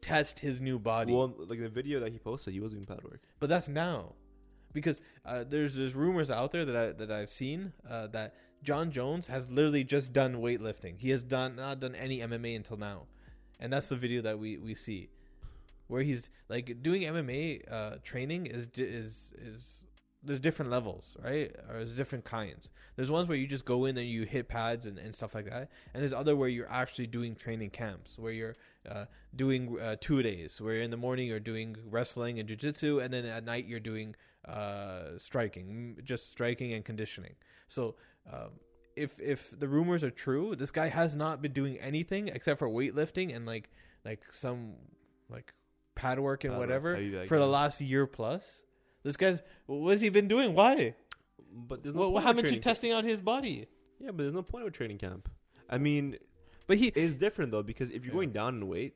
test 0.00 0.38
his 0.40 0.60
new 0.60 0.78
body. 0.78 1.12
Well, 1.12 1.34
like 1.38 1.60
the 1.60 1.68
video 1.68 2.00
that 2.00 2.12
he 2.12 2.18
posted, 2.18 2.54
he 2.54 2.60
wasn't 2.60 2.86
doing 2.86 2.98
pad 2.98 3.04
work. 3.04 3.22
But 3.38 3.48
that's 3.48 3.68
now, 3.68 4.14
because 4.72 5.00
uh, 5.24 5.44
there's 5.48 5.74
there's 5.74 5.94
rumors 5.94 6.30
out 6.30 6.52
there 6.52 6.64
that 6.64 6.76
I 6.76 6.92
that 6.92 7.10
I've 7.10 7.30
seen 7.30 7.72
uh, 7.88 8.08
that 8.08 8.34
Jon 8.62 8.90
Jones 8.90 9.26
has 9.28 9.50
literally 9.50 9.84
just 9.84 10.12
done 10.12 10.36
weightlifting. 10.36 10.98
He 10.98 11.10
has 11.10 11.22
done 11.22 11.56
not 11.56 11.80
done 11.80 11.94
any 11.94 12.20
MMA 12.20 12.56
until 12.56 12.76
now, 12.76 13.06
and 13.60 13.72
that's 13.72 13.88
the 13.88 13.96
video 13.96 14.22
that 14.22 14.38
we 14.38 14.58
we 14.58 14.74
see, 14.74 15.08
where 15.88 16.02
he's 16.02 16.30
like 16.48 16.82
doing 16.82 17.02
MMA 17.02 17.62
uh, 17.70 17.96
training 18.02 18.46
is 18.46 18.68
is 18.76 19.32
is 19.38 19.84
there's 20.22 20.40
different 20.40 20.70
levels, 20.70 21.16
right? 21.22 21.54
Or 21.68 21.76
there's 21.84 21.96
different 21.96 22.24
kinds. 22.24 22.70
There's 22.96 23.10
ones 23.10 23.28
where 23.28 23.36
you 23.36 23.46
just 23.46 23.64
go 23.64 23.84
in 23.84 23.96
and 23.96 24.08
you 24.08 24.24
hit 24.24 24.48
pads 24.48 24.84
and, 24.86 24.98
and 24.98 25.14
stuff 25.14 25.34
like 25.34 25.48
that, 25.48 25.70
and 25.94 26.02
there's 26.02 26.12
other 26.12 26.34
where 26.34 26.48
you're 26.48 26.70
actually 26.70 27.06
doing 27.06 27.34
training 27.36 27.70
camps 27.70 28.18
where 28.18 28.32
you're 28.32 28.56
uh, 28.88 29.06
doing 29.34 29.78
uh, 29.80 29.96
two 30.00 30.22
days 30.22 30.60
where 30.60 30.80
in 30.80 30.90
the 30.90 30.96
morning 30.96 31.26
you're 31.26 31.40
doing 31.40 31.76
wrestling 31.90 32.38
and 32.38 32.48
jiu-jitsu 32.48 33.00
and 33.00 33.12
then 33.12 33.24
at 33.24 33.44
night 33.44 33.66
you're 33.66 33.80
doing 33.80 34.14
uh, 34.46 35.18
striking 35.18 35.96
just 36.04 36.30
striking 36.30 36.72
and 36.72 36.84
conditioning 36.84 37.34
so 37.68 37.96
um, 38.32 38.50
if 38.96 39.20
if 39.20 39.58
the 39.58 39.68
rumors 39.68 40.02
are 40.02 40.10
true 40.10 40.56
this 40.56 40.70
guy 40.70 40.88
has 40.88 41.14
not 41.14 41.42
been 41.42 41.52
doing 41.52 41.78
anything 41.78 42.28
except 42.28 42.58
for 42.58 42.68
weightlifting 42.68 43.34
and 43.36 43.46
like 43.46 43.70
like 44.04 44.22
some 44.32 44.72
like 45.28 45.52
pad 45.94 46.18
work 46.18 46.44
and 46.44 46.52
Pad 46.54 46.60
whatever 46.60 46.94
heavy 46.94 47.10
bag, 47.10 47.28
for 47.28 47.38
the 47.38 47.46
last 47.46 47.80
year 47.80 48.06
plus 48.06 48.62
this 49.02 49.16
guy's 49.16 49.42
what 49.66 49.90
has 49.90 50.00
he 50.00 50.08
been 50.08 50.28
doing 50.28 50.54
why 50.54 50.94
But 51.54 51.82
there's 51.82 51.94
no 51.94 52.00
what, 52.00 52.04
point 52.06 52.14
what 52.14 52.20
of 52.22 52.26
haven't 52.26 52.44
you 52.46 52.52
camp. 52.52 52.62
testing 52.64 52.92
out 52.92 53.04
his 53.04 53.20
body 53.20 53.66
Yeah, 54.00 54.08
but 54.12 54.18
there's 54.18 54.34
no 54.34 54.42
point 54.42 54.66
of 54.66 54.72
training 54.72 54.98
camp. 54.98 55.28
I 55.70 55.78
mean, 55.78 56.16
but 56.66 56.76
he 56.78 56.88
is 56.94 57.14
different 57.14 57.50
though 57.50 57.62
because 57.62 57.90
if 57.90 58.04
you're 58.04 58.12
Yeah. 58.14 58.18
going 58.18 58.32
down 58.32 58.54
in 58.56 58.68
weight, 58.68 58.94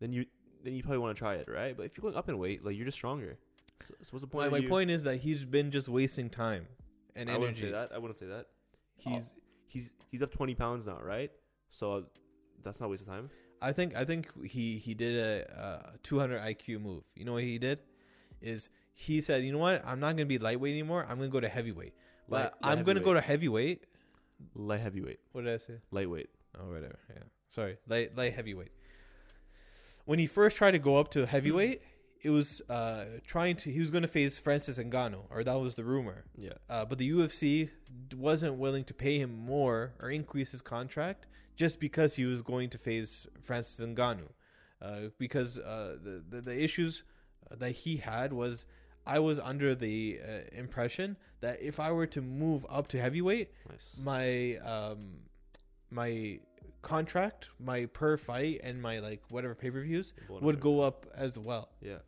then 0.00 0.12
you 0.12 0.26
then 0.64 0.74
you 0.74 0.82
probably 0.82 0.98
want 0.98 1.16
to 1.16 1.18
try 1.18 1.34
it, 1.36 1.48
right? 1.48 1.74
But 1.76 1.86
if 1.86 1.96
you're 1.96 2.02
going 2.02 2.16
up 2.16 2.28
in 2.28 2.36
weight, 2.38 2.64
like 2.64 2.76
you're 2.76 2.84
just 2.84 2.98
stronger. 2.98 3.38
So, 3.88 3.94
so 4.02 4.08
what's 4.10 4.20
the 4.22 4.26
point? 4.26 4.42
my, 4.42 4.46
of 4.46 4.52
my 4.52 4.58
you- 4.58 4.68
point 4.68 4.90
is 4.90 5.04
that 5.04 5.16
he's 5.18 5.44
been 5.44 5.70
just 5.70 5.88
wasting 5.88 6.28
time 6.30 6.66
and 7.16 7.30
I 7.30 7.36
wouldn't 7.38 7.58
say 7.58 7.70
that. 7.70 7.92
I 7.94 7.98
wouldn't 7.98 8.18
say 8.18 8.26
that. 8.26 8.46
Oh. 9.06 9.10
He's 9.10 9.32
he's 9.70 9.90
he's 10.10 10.22
up 10.22 10.30
20 10.32 10.54
pounds 10.54 10.86
now, 10.86 10.98
right? 11.02 11.30
So 11.70 12.04
that's 12.62 12.80
not 12.80 12.86
a 12.86 12.88
waste 12.90 13.02
of 13.02 13.08
time. 13.08 13.30
I 13.62 13.72
think 13.72 13.94
I 13.96 14.04
think 14.04 14.28
he 14.44 14.78
he 14.78 14.94
did 14.94 15.16
a, 15.18 15.60
uh 15.60 15.90
200 16.02 16.40
IQ 16.40 16.80
move. 16.82 17.04
You 17.14 17.24
know 17.24 17.32
what 17.34 17.42
he 17.44 17.58
did? 17.58 17.78
Is 18.42 18.68
he 18.94 19.20
said, 19.20 19.44
you 19.44 19.52
know 19.52 19.58
what? 19.58 19.82
I'm 19.86 20.00
not 20.00 20.12
gonna 20.16 20.26
be 20.26 20.38
lightweight 20.38 20.72
anymore. 20.72 21.06
I'm 21.08 21.16
gonna 21.18 21.28
go 21.28 21.40
to 21.40 21.48
heavyweight. 21.48 21.94
But 22.28 22.36
Light- 22.36 22.42
light 22.62 22.78
I'm 22.78 22.84
gonna 22.84 23.00
go 23.00 23.14
to 23.14 23.20
heavyweight. 23.20 23.84
Light 24.54 24.80
heavyweight, 24.80 25.20
What 25.32 25.44
did 25.44 25.54
I 25.54 25.58
say? 25.58 25.74
lightweight. 25.90 26.30
Oh, 26.58 26.68
whatever. 26.68 26.98
Yeah, 27.14 27.22
sorry. 27.48 27.76
Light 27.86 28.16
light 28.16 28.32
heavyweight. 28.32 28.72
When 30.06 30.18
he 30.18 30.26
first 30.26 30.56
tried 30.56 30.72
to 30.72 30.78
go 30.78 30.96
up 30.96 31.10
to 31.12 31.26
heavyweight, 31.26 31.82
it 32.22 32.30
was 32.30 32.60
uh 32.68 33.04
trying 33.26 33.56
to. 33.56 33.70
He 33.70 33.80
was 33.80 33.90
gonna 33.90 34.08
face 34.08 34.38
Francis 34.38 34.78
Ngannou, 34.78 35.22
or 35.30 35.42
that 35.44 35.54
was 35.58 35.74
the 35.74 35.84
rumor. 35.84 36.24
Yeah. 36.36 36.52
Uh, 36.68 36.84
but 36.84 36.98
the 36.98 37.10
UFC 37.10 37.70
wasn't 38.16 38.54
willing 38.56 38.84
to 38.84 38.94
pay 38.94 39.18
him 39.18 39.34
more 39.38 39.92
or 40.00 40.10
increase 40.10 40.52
his 40.52 40.62
contract 40.62 41.26
just 41.56 41.80
because 41.80 42.14
he 42.14 42.24
was 42.24 42.42
going 42.42 42.70
to 42.70 42.78
face 42.78 43.26
Francis 43.42 43.84
Ngannou, 43.84 44.28
uh, 44.82 45.00
because 45.18 45.58
uh, 45.58 45.96
the, 46.02 46.22
the 46.28 46.40
the 46.42 46.62
issues 46.64 47.04
that 47.50 47.70
he 47.72 47.96
had 47.96 48.32
was 48.32 48.66
I 49.06 49.18
was 49.18 49.38
under 49.38 49.74
the 49.74 50.20
uh, 50.22 50.28
impression 50.52 51.16
that 51.40 51.60
if 51.62 51.80
I 51.80 51.90
were 51.90 52.06
to 52.08 52.20
move 52.20 52.66
up 52.68 52.86
to 52.88 53.00
heavyweight, 53.00 53.48
Nice. 53.70 53.96
my 54.02 54.56
um 54.58 55.20
my 55.90 56.38
contract, 56.82 57.48
my 57.58 57.86
per 57.86 58.16
fight, 58.16 58.60
and 58.62 58.80
my 58.80 58.98
like 59.00 59.22
whatever 59.30 59.54
pay 59.54 59.70
per 59.70 59.82
views 59.82 60.12
would 60.28 60.60
go 60.60 60.80
up 60.80 61.06
as 61.14 61.38
well. 61.38 61.70
Yeah. 61.82 61.98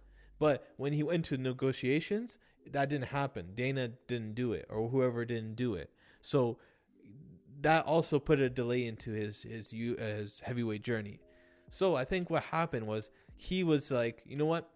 But 0.43 0.67
when 0.77 0.93
he 0.93 1.05
went 1.05 1.25
to 1.27 1.37
negotiations, 1.37 2.37
that 2.73 2.89
didn't 2.89 3.11
happen. 3.11 3.53
Dana 3.55 3.93
didn't 4.09 4.35
do 4.35 4.55
it, 4.55 4.67
or 4.69 4.89
whoever 4.89 5.25
didn't 5.25 5.55
do 5.55 5.75
it. 5.75 5.89
So 6.21 6.59
that 7.61 7.87
also 7.87 8.19
put 8.19 8.41
a 8.41 8.51
delay 8.51 8.87
into 8.87 9.13
his 9.13 9.43
his 9.43 9.71
his 9.71 10.41
heavyweight 10.41 10.83
journey. 10.83 11.21
So 11.71 11.95
I 11.95 12.05
think 12.05 12.29
what 12.29 12.43
happened 12.43 12.89
was 12.89 13.13
he 13.37 13.63
was 13.63 13.93
like, 13.93 14.25
you 14.27 14.35
know 14.37 14.47
what, 14.47 14.69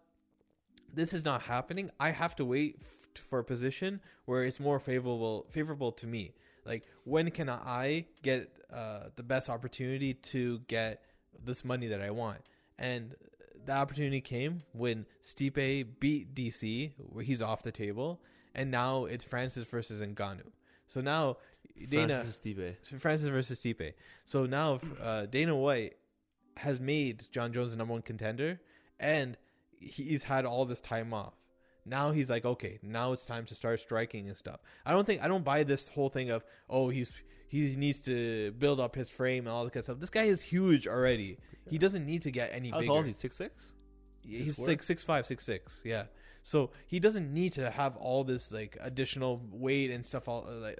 this 0.94 1.12
is 1.12 1.24
not 1.24 1.42
happening. 1.42 1.90
I 1.98 2.10
have 2.10 2.36
to 2.36 2.44
wait 2.44 2.76
f- 2.80 3.20
for 3.20 3.40
a 3.40 3.44
position 3.44 4.00
where 4.26 4.44
it's 4.44 4.60
more 4.60 4.78
favorable 4.78 5.48
favorable 5.50 5.90
to 6.00 6.06
me. 6.06 6.36
Like 6.64 6.84
when 7.02 7.28
can 7.32 7.50
I 7.50 8.06
get 8.22 8.52
uh, 8.72 9.08
the 9.16 9.24
best 9.24 9.50
opportunity 9.50 10.14
to 10.14 10.60
get 10.68 11.02
this 11.44 11.64
money 11.64 11.88
that 11.88 12.00
I 12.00 12.12
want? 12.12 12.42
And 12.78 13.16
the 13.66 13.72
opportunity 13.72 14.20
came 14.20 14.62
when 14.72 15.06
Stipe 15.22 15.86
beat 16.00 16.34
DC, 16.34 16.92
where 16.96 17.24
he's 17.24 17.42
off 17.42 17.62
the 17.62 17.72
table, 17.72 18.20
and 18.54 18.70
now 18.70 19.04
it's 19.04 19.24
Francis 19.24 19.64
versus 19.64 20.00
Ngannou. 20.00 20.50
So 20.86 21.00
now 21.00 21.36
Dana 21.88 22.14
Francis 22.14 22.40
Stipe. 22.40 22.76
so 22.82 22.96
Francis 22.96 23.28
versus 23.28 23.58
Stipe. 23.58 23.94
So 24.24 24.46
now 24.46 24.80
uh, 25.02 25.26
Dana 25.26 25.54
White 25.54 25.96
has 26.56 26.80
made 26.80 27.24
Jon 27.32 27.52
Jones 27.52 27.72
the 27.72 27.76
number 27.76 27.92
one 27.92 28.02
contender, 28.02 28.60
and 28.98 29.36
he's 29.78 30.22
had 30.22 30.44
all 30.44 30.64
this 30.64 30.80
time 30.80 31.12
off. 31.12 31.34
Now 31.84 32.10
he's 32.10 32.28
like, 32.28 32.44
okay, 32.44 32.78
now 32.82 33.12
it's 33.12 33.24
time 33.24 33.44
to 33.46 33.54
start 33.54 33.78
striking 33.78 34.26
and 34.26 34.36
stuff. 34.36 34.60
I 34.84 34.92
don't 34.92 35.06
think 35.06 35.22
I 35.22 35.28
don't 35.28 35.44
buy 35.44 35.62
this 35.62 35.88
whole 35.88 36.08
thing 36.08 36.30
of 36.30 36.44
oh 36.68 36.88
he's 36.88 37.12
he 37.48 37.76
needs 37.76 38.00
to 38.02 38.52
build 38.52 38.80
up 38.80 38.94
his 38.94 39.10
frame 39.10 39.46
and 39.46 39.54
all 39.54 39.64
that 39.64 39.72
kind 39.72 39.80
of 39.80 39.84
stuff. 39.84 40.00
This 40.00 40.10
guy 40.10 40.24
is 40.24 40.42
huge 40.42 40.86
already. 40.88 41.38
He 41.68 41.78
doesn't 41.78 42.06
need 42.06 42.22
to 42.22 42.30
get 42.30 42.50
any 42.52 42.70
How 42.70 42.78
bigger. 42.80 42.88
tall 42.88 43.00
is 43.00 43.06
he? 43.06 43.12
Six 43.12 43.36
six. 43.36 43.72
He's 44.22 44.58
like 44.58 44.82
six 44.82 45.04
five, 45.04 45.26
six 45.26 45.44
six. 45.44 45.82
Yeah. 45.84 46.04
So 46.42 46.70
he 46.86 47.00
doesn't 47.00 47.32
need 47.32 47.52
to 47.54 47.70
have 47.70 47.96
all 47.96 48.22
this 48.22 48.52
like 48.52 48.76
additional 48.80 49.42
weight 49.50 49.90
and 49.90 50.04
stuff. 50.04 50.28
All 50.28 50.46
uh, 50.48 50.60
like 50.60 50.78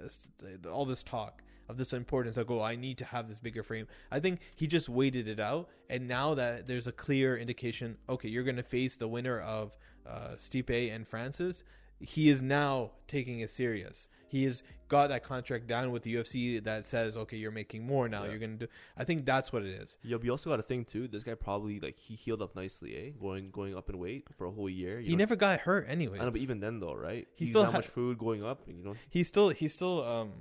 all 0.71 0.85
this 0.85 1.03
talk 1.03 1.41
of 1.69 1.77
this 1.77 1.93
importance. 1.93 2.37
Like, 2.37 2.49
oh, 2.49 2.61
I 2.61 2.75
need 2.75 2.97
to 2.99 3.05
have 3.05 3.27
this 3.27 3.39
bigger 3.39 3.63
frame. 3.63 3.87
I 4.11 4.19
think 4.19 4.39
he 4.55 4.67
just 4.67 4.89
waited 4.89 5.27
it 5.27 5.39
out, 5.39 5.69
and 5.89 6.07
now 6.07 6.33
that 6.35 6.67
there's 6.67 6.87
a 6.87 6.91
clear 6.91 7.37
indication, 7.37 7.97
okay, 8.07 8.29
you're 8.29 8.43
going 8.43 8.55
to 8.57 8.63
face 8.63 8.95
the 8.95 9.07
winner 9.07 9.41
of 9.41 9.77
uh, 10.05 10.35
Stipe 10.37 10.95
and 10.95 11.07
Francis. 11.07 11.63
He 11.99 12.29
is 12.29 12.41
now 12.41 12.91
taking 13.07 13.39
it 13.39 13.49
serious. 13.49 14.07
He 14.27 14.43
has 14.43 14.61
got 14.87 15.07
that 15.07 15.23
contract 15.23 15.67
down 15.67 15.91
with 15.91 16.03
the 16.03 16.15
UFC 16.15 16.63
that 16.63 16.85
says, 16.85 17.17
okay, 17.17 17.37
you're 17.37 17.51
making 17.51 17.85
more 17.85 18.07
now. 18.07 18.23
Yeah. 18.23 18.29
You're 18.31 18.39
going 18.39 18.59
to 18.59 18.65
do. 18.65 18.71
I 18.97 19.03
think 19.03 19.25
that's 19.25 19.51
what 19.51 19.63
it 19.63 19.69
is. 19.69 19.97
Yeah, 20.03 20.17
but 20.17 20.25
you 20.25 20.31
also 20.31 20.49
got 20.49 20.59
a 20.59 20.63
thing 20.63 20.85
too. 20.85 21.07
This 21.07 21.23
guy 21.23 21.33
probably 21.33 21.79
like 21.79 21.97
he 21.97 22.15
healed 22.15 22.41
up 22.41 22.55
nicely, 22.55 22.95
eh? 22.95 23.09
Going 23.19 23.49
going 23.51 23.75
up 23.75 23.89
in 23.89 23.97
weight 23.97 24.27
for 24.37 24.45
a 24.45 24.51
whole 24.51 24.69
year. 24.69 24.99
He 24.99 25.11
know- 25.11 25.19
never 25.19 25.35
got 25.35 25.61
hurt 25.61 25.85
anyway. 25.87 26.19
I 26.19 26.25
know, 26.25 26.31
but 26.31 26.41
even 26.41 26.59
then 26.59 26.79
though, 26.79 26.93
right? 26.93 27.27
He 27.35 27.45
He's 27.45 27.53
still 27.53 27.63
not 27.63 27.71
ha- 27.71 27.77
much 27.79 27.87
food 27.87 28.17
going 28.17 28.43
up. 28.43 28.61
You 28.67 28.83
know. 28.83 28.95
He 29.09 29.23
still 29.23 29.49
he 29.49 29.67
still 29.67 30.05
um 30.05 30.31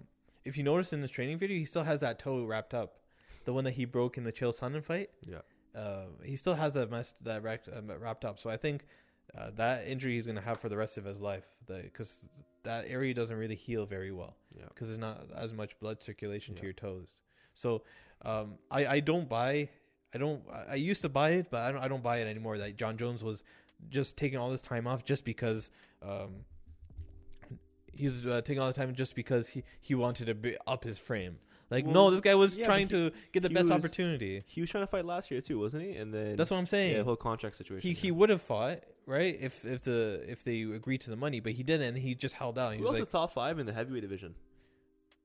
if 0.44 0.56
you 0.56 0.62
notice 0.62 0.92
in 0.92 1.00
this 1.00 1.10
training 1.10 1.38
video, 1.38 1.56
he 1.56 1.64
still 1.64 1.82
has 1.82 2.00
that 2.00 2.18
toe 2.18 2.44
wrapped 2.44 2.74
up. 2.74 3.00
The 3.44 3.52
one 3.52 3.64
that 3.64 3.72
he 3.72 3.84
broke 3.84 4.16
in 4.18 4.24
the 4.24 4.32
Chael 4.32 4.56
Sonnen 4.58 4.82
fight. 4.82 5.10
Yeah. 5.22 5.38
Uh, 5.74 6.06
he 6.24 6.36
still 6.36 6.54
has 6.54 6.72
that 6.74 6.90
messed, 6.90 7.22
that 7.24 7.42
wrapped, 7.42 7.68
uh, 7.68 7.80
wrapped 7.98 8.24
up. 8.24 8.38
So 8.38 8.48
I 8.48 8.56
think 8.56 8.86
uh, 9.36 9.50
that 9.56 9.86
injury 9.86 10.14
he's 10.14 10.26
going 10.26 10.36
to 10.36 10.42
have 10.42 10.60
for 10.60 10.68
the 10.68 10.76
rest 10.76 10.98
of 10.98 11.04
his 11.04 11.20
life 11.20 11.44
because 11.66 12.24
that 12.62 12.84
area 12.88 13.12
doesn't 13.14 13.36
really 13.36 13.54
heal 13.54 13.86
very 13.86 14.10
well 14.12 14.34
Yeah. 14.56 14.64
because 14.68 14.88
there's 14.88 14.98
not 15.00 15.26
as 15.34 15.52
much 15.52 15.78
blood 15.80 16.02
circulation 16.02 16.54
to 16.56 16.62
your 16.64 16.72
toes. 16.72 17.20
So 17.54 17.82
um, 18.22 18.54
I 18.70 18.86
I 18.86 19.00
don't 19.00 19.28
buy 19.28 19.68
I 20.14 20.18
don't 20.18 20.42
I 20.68 20.74
used 20.76 21.02
to 21.02 21.08
buy 21.08 21.30
it, 21.32 21.50
but 21.50 21.60
I 21.60 21.72
don't 21.72 21.82
I 21.82 21.88
don't 21.88 22.02
buy 22.02 22.18
it 22.18 22.26
anymore. 22.26 22.58
That 22.58 22.76
Jon 22.76 22.96
Jones 22.96 23.22
was 23.22 23.42
just 23.90 24.16
taking 24.16 24.38
all 24.38 24.50
this 24.50 24.62
time 24.62 24.86
off 24.86 25.04
just 25.04 25.24
because 25.24 25.70
um, 26.02 26.44
he's 27.92 28.26
uh, 28.26 28.40
taking 28.42 28.60
all 28.60 28.68
the 28.68 28.72
time 28.74 28.94
just 28.94 29.14
because 29.14 29.48
he 29.48 29.62
he 29.80 29.94
wanted 29.94 30.26
to 30.26 30.34
be 30.34 30.56
up 30.66 30.84
his 30.84 30.98
frame. 30.98 31.38
Like 31.70 31.84
Well, 31.84 31.94
no, 31.94 32.10
this 32.10 32.20
guy 32.20 32.34
was 32.36 32.56
yeah, 32.56 32.64
trying 32.64 32.86
he- 32.86 32.94
to 32.94 33.12
get 33.32 33.42
the 33.42 33.50
best 33.50 33.64
was- 33.64 33.72
opportunity. 33.72 34.44
He 34.46 34.60
was 34.60 34.70
trying 34.70 34.84
to 34.84 34.86
fight 34.90 35.04
last 35.04 35.30
year 35.30 35.40
too, 35.40 35.58
wasn't 35.58 35.82
he? 35.84 35.96
And 35.96 36.12
then 36.14 36.36
That's 36.36 36.50
what 36.50 36.58
I'm 36.58 36.66
saying. 36.66 36.94
yeah, 36.94 37.02
whole 37.02 37.16
contract 37.16 37.56
situation. 37.56 37.86
he 37.88 37.94
he 37.94 38.10
would 38.10 38.30
have 38.30 38.42
fought 38.42 38.80
right 39.06 39.36
if 39.40 39.64
if 39.64 39.82
the 39.82 40.24
if 40.28 40.44
they 40.44 40.62
agreed 40.62 41.00
to 41.02 41.10
the 41.10 41.16
money, 41.16 41.40
but 41.40 41.52
he 41.52 41.62
didn't. 41.62 41.88
and 41.88 41.98
He 41.98 42.14
just 42.14 42.34
held 42.34 42.58
out. 42.58 42.72
He 42.72 42.78
Who 42.78 42.82
was 42.84 42.90
else 42.90 42.94
like 43.00 43.02
is 43.02 43.08
top 43.08 43.30
five 43.32 43.58
in 43.58 43.66
the 43.66 43.72
heavyweight 43.72 44.02
division? 44.02 44.34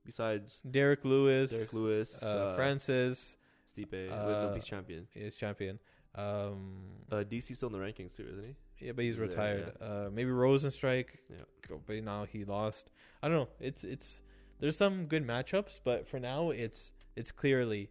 Besides 0.05 0.61
Derrick 0.69 1.05
Lewis, 1.05 1.51
Derrick 1.51 1.73
Lewis, 1.73 2.19
uh, 2.23 2.25
uh, 2.25 2.55
Francis 2.55 3.35
Stipe, 3.77 4.11
uh, 4.11 4.53
peace 4.53 4.65
champion. 4.65 5.07
is 5.15 5.35
champion. 5.35 5.79
Um, 6.15 6.81
Uh, 7.11 7.23
DC 7.23 7.55
still 7.55 7.67
in 7.69 7.73
the 7.73 7.79
rankings 7.79 8.15
too, 8.15 8.25
isn't 8.31 8.43
he? 8.43 8.55
yeah, 8.85 8.91
but 8.93 9.03
he's 9.05 9.13
he's 9.13 9.17
there, 9.19 9.27
retired. 9.27 9.73
Uh, 9.79 10.09
maybe 10.11 10.31
Rozenstruik. 10.31 11.05
Yeah. 11.29 11.77
but 11.85 12.03
now 12.03 12.25
he 12.25 12.43
lost. 12.45 12.89
I 13.21 13.27
don't 13.27 13.37
know. 13.37 13.49
It's 13.59 13.83
it's 13.83 14.21
there's 14.59 14.75
some 14.75 15.05
good 15.05 15.25
matchups, 15.25 15.79
but 15.83 16.07
for 16.07 16.19
now 16.19 16.49
it's 16.49 16.91
it's 17.15 17.31
clearly 17.31 17.89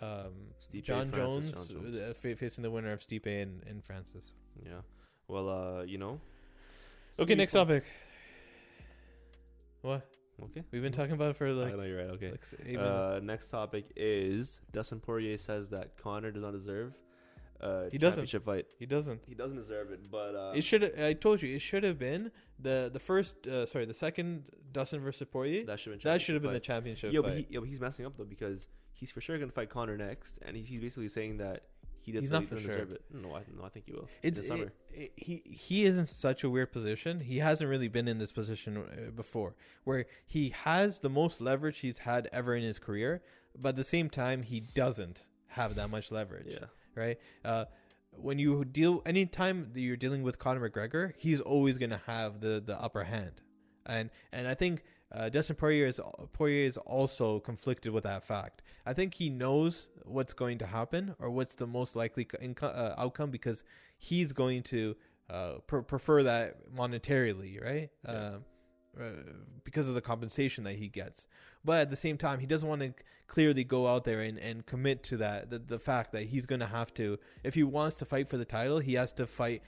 um, 0.00 0.50
Stipe, 0.60 0.82
Jon, 0.82 1.10
Francis, 1.10 1.54
Jones, 1.54 1.68
Jon 1.68 1.82
Jones. 1.94 1.96
uh, 2.24 2.34
facing 2.36 2.62
the 2.62 2.70
winner 2.70 2.92
of 2.92 3.00
Stipe 3.00 3.26
and, 3.26 3.62
and 3.68 3.84
Francis. 3.84 4.32
Yeah. 4.64 4.80
Well, 5.28 5.48
uh, 5.48 5.82
you 5.82 5.98
know. 5.98 6.20
Okay, 7.18 7.34
next 7.34 7.52
topic. 7.52 7.84
What 9.82 10.06
Okay. 10.42 10.62
we've 10.70 10.82
been 10.82 10.92
talking 10.92 11.12
about 11.12 11.30
it 11.30 11.36
for 11.36 11.52
like. 11.52 11.72
I 11.72 11.76
know 11.76 11.82
you're 11.82 11.98
right. 11.98 12.10
Okay. 12.10 12.30
like 12.30 12.44
eight 12.66 12.76
Uh, 12.78 13.08
minutes. 13.10 13.24
next 13.26 13.48
topic 13.48 13.86
is 13.96 14.60
Dustin 14.72 15.00
Poirier 15.00 15.38
says 15.38 15.70
that 15.70 15.96
Conor 15.96 16.30
does 16.30 16.42
not 16.42 16.52
deserve 16.52 16.94
uh 17.60 17.88
He 17.90 17.98
doesn't. 17.98 18.14
championship 18.26 18.44
fight. 18.44 18.66
He 18.78 18.86
doesn't. 18.86 19.20
He 19.26 19.34
doesn't 19.34 19.56
deserve 19.56 19.92
it, 19.92 20.10
but 20.10 20.34
uh, 20.34 20.52
It 20.54 20.62
should. 20.64 20.98
I 20.98 21.12
told 21.12 21.42
you 21.42 21.54
it 21.54 21.60
should 21.60 21.84
have 21.84 21.98
been 21.98 22.30
the 22.58 22.90
the 22.92 22.98
first. 22.98 23.46
Uh, 23.46 23.66
sorry, 23.66 23.84
the 23.84 23.94
second 23.94 24.44
Dustin 24.72 25.00
versus 25.00 25.28
Poirier. 25.30 25.64
that 25.66 25.78
should 25.78 25.90
been. 25.92 26.00
That 26.02 26.20
should 26.22 26.34
have 26.34 26.42
been 26.42 26.52
the 26.54 26.60
championship 26.60 27.12
Yeah, 27.12 27.20
fight. 27.20 27.28
but 27.28 27.38
he, 27.38 27.46
yeah, 27.50 27.60
but 27.60 27.68
he's 27.68 27.80
messing 27.80 28.04
up 28.06 28.16
though 28.16 28.24
because 28.24 28.66
he's 28.94 29.10
for 29.12 29.20
sure 29.20 29.38
gonna 29.38 29.52
fight 29.52 29.70
Conor 29.70 29.96
next, 29.96 30.38
and 30.42 30.56
he, 30.56 30.62
he's 30.62 30.80
basically 30.80 31.08
saying 31.08 31.36
that 31.38 31.62
he 32.04 32.12
He's 32.12 32.30
not 32.30 32.44
for 32.46 32.58
sure. 32.58 32.70
deserve 32.76 32.90
it. 32.92 33.02
No, 33.12 33.34
I, 33.36 33.42
no, 33.56 33.64
I 33.64 33.68
think 33.68 33.86
he 33.86 33.92
will. 33.92 34.08
It's 34.22 34.38
the 34.40 34.46
summer. 34.46 34.64
it- 34.64 34.72
it- 34.92 35.12
he 35.16 35.42
he 35.50 35.84
is 35.84 35.96
in 35.96 36.06
such 36.06 36.44
a 36.44 36.50
weird 36.50 36.70
position. 36.72 37.20
He 37.20 37.38
hasn't 37.38 37.68
really 37.70 37.88
been 37.88 38.08
in 38.08 38.18
this 38.18 38.32
position 38.32 38.76
uh, 38.76 39.10
before, 39.10 39.54
where 39.84 40.06
he 40.26 40.50
has 40.50 40.98
the 40.98 41.08
most 41.10 41.40
leverage 41.40 41.78
he's 41.78 41.98
had 41.98 42.28
ever 42.32 42.54
in 42.54 42.62
his 42.62 42.78
career, 42.78 43.22
but 43.58 43.70
at 43.70 43.76
the 43.76 43.84
same 43.84 44.08
time 44.10 44.42
he 44.42 44.60
doesn't 44.60 45.26
have 45.48 45.74
that 45.76 45.88
much 45.90 46.10
leverage. 46.10 46.46
yeah, 46.48 46.66
Right. 46.94 47.18
Uh, 47.44 47.64
when 48.14 48.38
you 48.38 48.64
deal 48.64 49.00
anytime 49.06 49.70
that 49.72 49.80
you're 49.80 49.96
dealing 49.96 50.22
with 50.22 50.38
Conor 50.38 50.68
McGregor, 50.68 51.12
he's 51.16 51.40
always 51.40 51.78
going 51.78 51.90
to 51.98 52.02
have 52.06 52.40
the 52.40 52.62
the 52.64 52.78
upper 52.86 53.04
hand, 53.04 53.40
and 53.86 54.10
and 54.32 54.46
I 54.46 54.54
think 54.54 54.82
uh, 55.12 55.28
Dustin 55.28 55.56
Poirier 55.56 55.86
is 55.86 56.00
Poirier 56.32 56.66
is 56.66 56.76
also 56.78 57.40
conflicted 57.40 57.92
with 57.92 58.04
that 58.04 58.24
fact. 58.24 58.62
I 58.86 58.92
think 58.92 59.14
he 59.14 59.28
knows 59.28 59.88
what's 60.04 60.32
going 60.32 60.58
to 60.58 60.66
happen 60.66 61.14
or 61.18 61.30
what's 61.30 61.54
the 61.54 61.66
most 61.66 61.96
likely 61.96 62.24
inco- 62.24 62.76
uh, 62.76 62.94
outcome 62.98 63.30
because 63.30 63.64
he's 63.98 64.32
going 64.32 64.62
to 64.64 64.96
uh, 65.30 65.52
pr- 65.66 65.80
prefer 65.80 66.22
that 66.22 66.74
monetarily, 66.74 67.62
right? 67.62 67.90
Yeah. 68.04 68.12
Um, 68.12 68.44
uh, 69.00 69.04
because 69.64 69.88
of 69.88 69.94
the 69.94 70.02
compensation 70.02 70.64
that 70.64 70.74
he 70.74 70.86
gets. 70.86 71.26
But 71.64 71.80
at 71.80 71.88
the 71.88 71.96
same 71.96 72.18
time, 72.18 72.40
he 72.40 72.46
doesn't 72.46 72.68
want 72.68 72.82
to 72.82 72.92
clearly 73.26 73.64
go 73.64 73.86
out 73.86 74.04
there 74.04 74.20
and, 74.20 74.38
and 74.38 74.66
commit 74.66 75.02
to 75.04 75.16
that. 75.16 75.48
The, 75.48 75.58
the 75.58 75.78
fact 75.78 76.12
that 76.12 76.24
he's 76.24 76.44
going 76.44 76.60
to 76.60 76.66
have 76.66 76.92
to, 76.94 77.18
if 77.42 77.54
he 77.54 77.62
wants 77.62 77.96
to 77.96 78.04
fight 78.04 78.28
for 78.28 78.36
the 78.36 78.44
title, 78.44 78.80
he 78.80 78.92
has 78.94 79.10
to 79.14 79.26
fight 79.26 79.62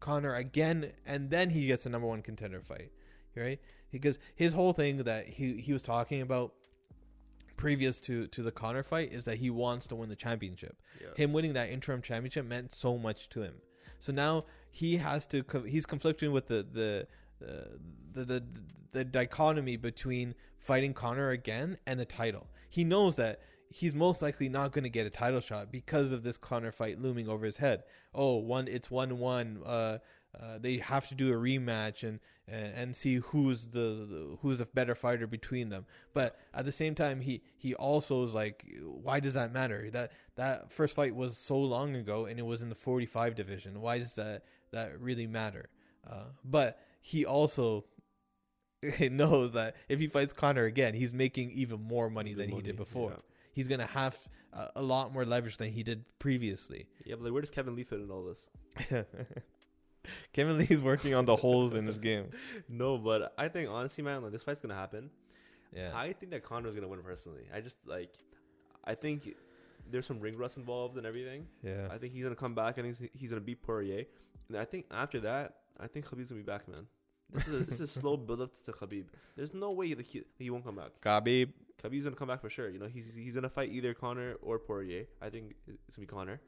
Conor 0.00 0.34
again, 0.34 0.92
and 1.06 1.30
then 1.30 1.48
he 1.50 1.66
gets 1.66 1.86
a 1.86 1.88
number 1.88 2.06
one 2.06 2.20
contender 2.20 2.60
fight, 2.60 2.92
right? 3.38 3.60
Because 3.90 4.18
his 4.34 4.52
whole 4.52 4.72
thing 4.72 4.98
that 4.98 5.26
he, 5.26 5.54
he 5.60 5.72
was 5.72 5.82
talking 5.82 6.20
about 6.20 6.52
previous 7.56 7.98
to, 8.00 8.26
to 8.28 8.42
the 8.42 8.52
Conor 8.52 8.82
fight 8.82 9.12
is 9.12 9.24
that 9.24 9.38
he 9.38 9.50
wants 9.50 9.86
to 9.88 9.96
win 9.96 10.08
the 10.08 10.16
championship 10.16 10.76
yeah. 11.00 11.08
him 11.16 11.32
winning 11.32 11.52
that 11.54 11.70
interim 11.70 12.02
championship 12.02 12.46
meant 12.46 12.72
so 12.72 12.96
much 12.96 13.28
to 13.30 13.42
him. 13.42 13.54
So 14.00 14.12
now 14.12 14.44
he 14.70 14.96
has 14.96 15.26
to 15.26 15.44
he's 15.66 15.86
conflicting 15.86 16.32
with 16.32 16.46
the 16.46 16.66
the 16.72 17.06
uh, 17.46 17.76
the, 18.12 18.24
the 18.24 18.44
the 18.92 19.04
dichotomy 19.04 19.76
between 19.76 20.34
fighting 20.58 20.94
Conor 20.94 21.30
again 21.30 21.78
and 21.86 21.98
the 21.98 22.04
title. 22.04 22.46
He 22.70 22.84
knows 22.84 23.16
that 23.16 23.40
he's 23.70 23.94
most 23.94 24.22
likely 24.22 24.48
not 24.48 24.72
going 24.72 24.84
to 24.84 24.90
get 24.90 25.06
a 25.06 25.10
title 25.10 25.40
shot 25.40 25.70
because 25.70 26.12
of 26.12 26.22
this 26.22 26.38
Conor 26.38 26.72
fight 26.72 27.00
looming 27.00 27.28
over 27.28 27.44
his 27.44 27.58
head. 27.58 27.82
Oh, 28.14 28.36
one 28.36 28.68
it's 28.68 28.90
one 28.90 29.18
one. 29.18 29.60
Uh, 29.64 29.98
uh, 30.38 30.58
they 30.58 30.78
have 30.78 31.08
to 31.08 31.14
do 31.14 31.32
a 31.32 31.36
rematch 31.36 32.02
and 32.02 32.20
and, 32.50 32.96
see 32.96 33.16
who's 33.16 33.66
the, 33.66 34.38
who's 34.40 34.60
a 34.60 34.66
better 34.66 34.94
fighter 34.94 35.26
between 35.26 35.68
them. 35.68 35.84
But 36.14 36.38
at 36.54 36.64
the 36.64 36.72
same 36.72 36.94
time, 36.94 37.20
he 37.20 37.42
he 37.56 37.74
also 37.74 38.22
is 38.22 38.34
like, 38.34 38.64
why 38.82 39.20
does 39.20 39.34
that 39.34 39.52
matter? 39.52 39.90
That 39.90 40.12
that 40.36 40.72
first 40.72 40.94
fight 40.94 41.14
was 41.14 41.36
so 41.36 41.58
long 41.58 41.94
ago, 41.94 42.26
and 42.26 42.38
it 42.38 42.46
was 42.46 42.62
in 42.62 42.68
the 42.68 42.74
45 42.74 43.34
division. 43.34 43.80
Why 43.80 43.98
does 43.98 44.14
that 44.14 44.44
that 44.72 44.98
really 45.00 45.26
matter? 45.26 45.68
Uh, 46.08 46.24
but 46.44 46.80
he 47.02 47.26
also 47.26 47.84
knows 49.00 49.52
that 49.52 49.76
if 49.88 49.98
he 50.00 50.06
fights 50.06 50.32
Conor 50.32 50.64
again, 50.64 50.94
he's 50.94 51.12
making 51.12 51.50
even 51.50 51.82
more 51.82 52.08
money 52.08 52.32
than 52.34 52.48
he 52.48 52.62
did 52.62 52.76
before. 52.76 53.10
yeah. 53.10 53.16
He's 53.52 53.68
gonna 53.68 53.86
have 53.86 54.16
a, 54.52 54.68
a 54.76 54.82
lot 54.82 55.12
more 55.12 55.24
leverage 55.24 55.58
than 55.58 55.70
he 55.70 55.82
did 55.82 56.04
previously. 56.18 56.86
Yeah, 57.04 57.16
but 57.16 57.24
like, 57.24 57.32
where 57.32 57.42
does 57.42 57.50
Kevin 57.50 57.74
Lee 57.76 57.84
fit 57.84 58.00
in 58.00 58.10
all 58.10 58.24
this? 58.24 58.48
Kevin 60.32 60.58
Lee's 60.58 60.80
working 60.80 61.14
on 61.14 61.24
the 61.24 61.36
holes 61.36 61.74
in 61.74 61.84
this 61.86 61.98
game. 61.98 62.26
No, 62.68 62.98
but 62.98 63.32
I 63.38 63.48
think 63.48 63.68
honestly, 63.70 64.02
man, 64.04 64.22
like 64.22 64.32
this 64.32 64.42
fight's 64.42 64.60
gonna 64.60 64.74
happen. 64.74 65.10
Yeah, 65.74 65.90
I 65.94 66.12
think 66.12 66.32
that 66.32 66.42
Conor's 66.44 66.74
gonna 66.74 66.88
win 66.88 67.02
personally. 67.02 67.42
I 67.54 67.60
just 67.60 67.76
like, 67.86 68.10
I 68.84 68.94
think 68.94 69.34
there's 69.90 70.06
some 70.06 70.20
ring 70.20 70.36
rust 70.36 70.56
involved 70.56 70.96
and 70.96 71.06
everything. 71.06 71.46
yeah. 71.62 71.88
I 71.90 71.98
think 71.98 72.12
he's 72.12 72.22
gonna 72.22 72.34
come 72.34 72.54
back. 72.54 72.78
I 72.78 72.82
think 72.82 72.96
he's- 72.98 73.10
he's 73.14 73.30
gonna 73.30 73.40
beat 73.42 73.62
Poirier, 73.62 74.04
and 74.48 74.56
I 74.58 74.64
think 74.64 74.86
after 74.90 75.20
that, 75.20 75.56
I 75.80 75.86
think 75.86 76.06
Khabib's 76.06 76.28
gonna 76.30 76.40
be 76.42 76.46
back, 76.46 76.66
man. 76.68 76.86
This 77.32 77.46
is 77.48 77.60
a, 77.60 77.64
this 77.64 77.74
is 77.74 77.80
a 77.82 77.86
slow 78.00 78.16
build 78.28 78.40
up 78.40 78.52
to 78.64 78.72
Khabib. 78.72 79.04
There's 79.36 79.52
no 79.52 79.72
way 79.72 79.92
that 79.94 80.06
he, 80.06 80.22
he 80.38 80.48
won't 80.50 80.64
come 80.64 80.76
back. 80.76 80.92
Khabib. 81.02 81.52
Khabib's 81.82 82.04
gonna 82.04 82.16
come 82.16 82.28
back 82.28 82.40
for 82.40 82.50
sure. 82.50 82.68
You 82.70 82.78
know, 82.78 82.86
he's 82.86 83.04
he's 83.14 83.34
gonna 83.34 83.48
fight 83.50 83.70
either 83.70 83.92
Conor 83.94 84.34
or 84.42 84.58
Poirier. 84.58 85.04
I 85.22 85.28
think 85.30 85.54
it's 85.66 85.96
gonna 85.96 86.06
be 86.06 86.12
Conor, 86.12 86.40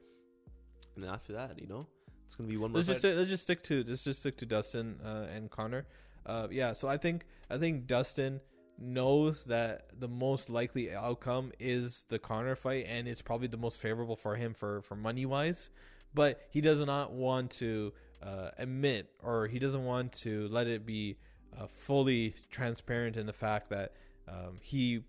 and 0.95 1.03
then 1.03 1.11
after 1.11 1.33
that, 1.33 1.59
you 1.59 1.67
know, 1.67 1.85
it's 2.31 2.37
gonna 2.37 2.49
be 2.49 2.55
one 2.55 2.71
more. 2.71 2.77
Let's 2.77 2.87
just 2.87 3.03
let's 3.03 3.29
just 3.29 3.43
stick 3.43 3.61
to 3.63 3.83
let's 3.85 4.05
just 4.05 4.21
stick 4.21 4.37
to 4.37 4.45
Dustin 4.45 4.97
uh, 5.03 5.27
and 5.35 5.51
Conor. 5.51 5.85
Uh, 6.25 6.47
yeah, 6.49 6.71
so 6.71 6.87
I 6.87 6.95
think 6.95 7.25
I 7.49 7.57
think 7.57 7.87
Dustin 7.87 8.39
knows 8.79 9.43
that 9.45 9.89
the 9.99 10.07
most 10.07 10.49
likely 10.49 10.93
outcome 10.93 11.51
is 11.59 12.05
the 12.07 12.17
Conor 12.17 12.55
fight, 12.55 12.85
and 12.87 13.05
it's 13.05 13.21
probably 13.21 13.47
the 13.47 13.57
most 13.57 13.81
favorable 13.81 14.15
for 14.15 14.37
him 14.37 14.53
for 14.53 14.81
for 14.83 14.95
money 14.95 15.25
wise. 15.25 15.71
But 16.13 16.47
he 16.51 16.61
does 16.61 16.79
not 16.79 17.11
want 17.11 17.51
to 17.51 17.91
uh, 18.23 18.51
admit, 18.57 19.09
or 19.21 19.47
he 19.47 19.59
doesn't 19.59 19.83
want 19.83 20.13
to 20.13 20.47
let 20.47 20.67
it 20.67 20.85
be 20.85 21.17
uh, 21.59 21.67
fully 21.67 22.35
transparent 22.49 23.17
in 23.17 23.25
the 23.25 23.33
fact 23.33 23.69
that 23.71 23.91
um, 24.29 24.57
he 24.61 25.03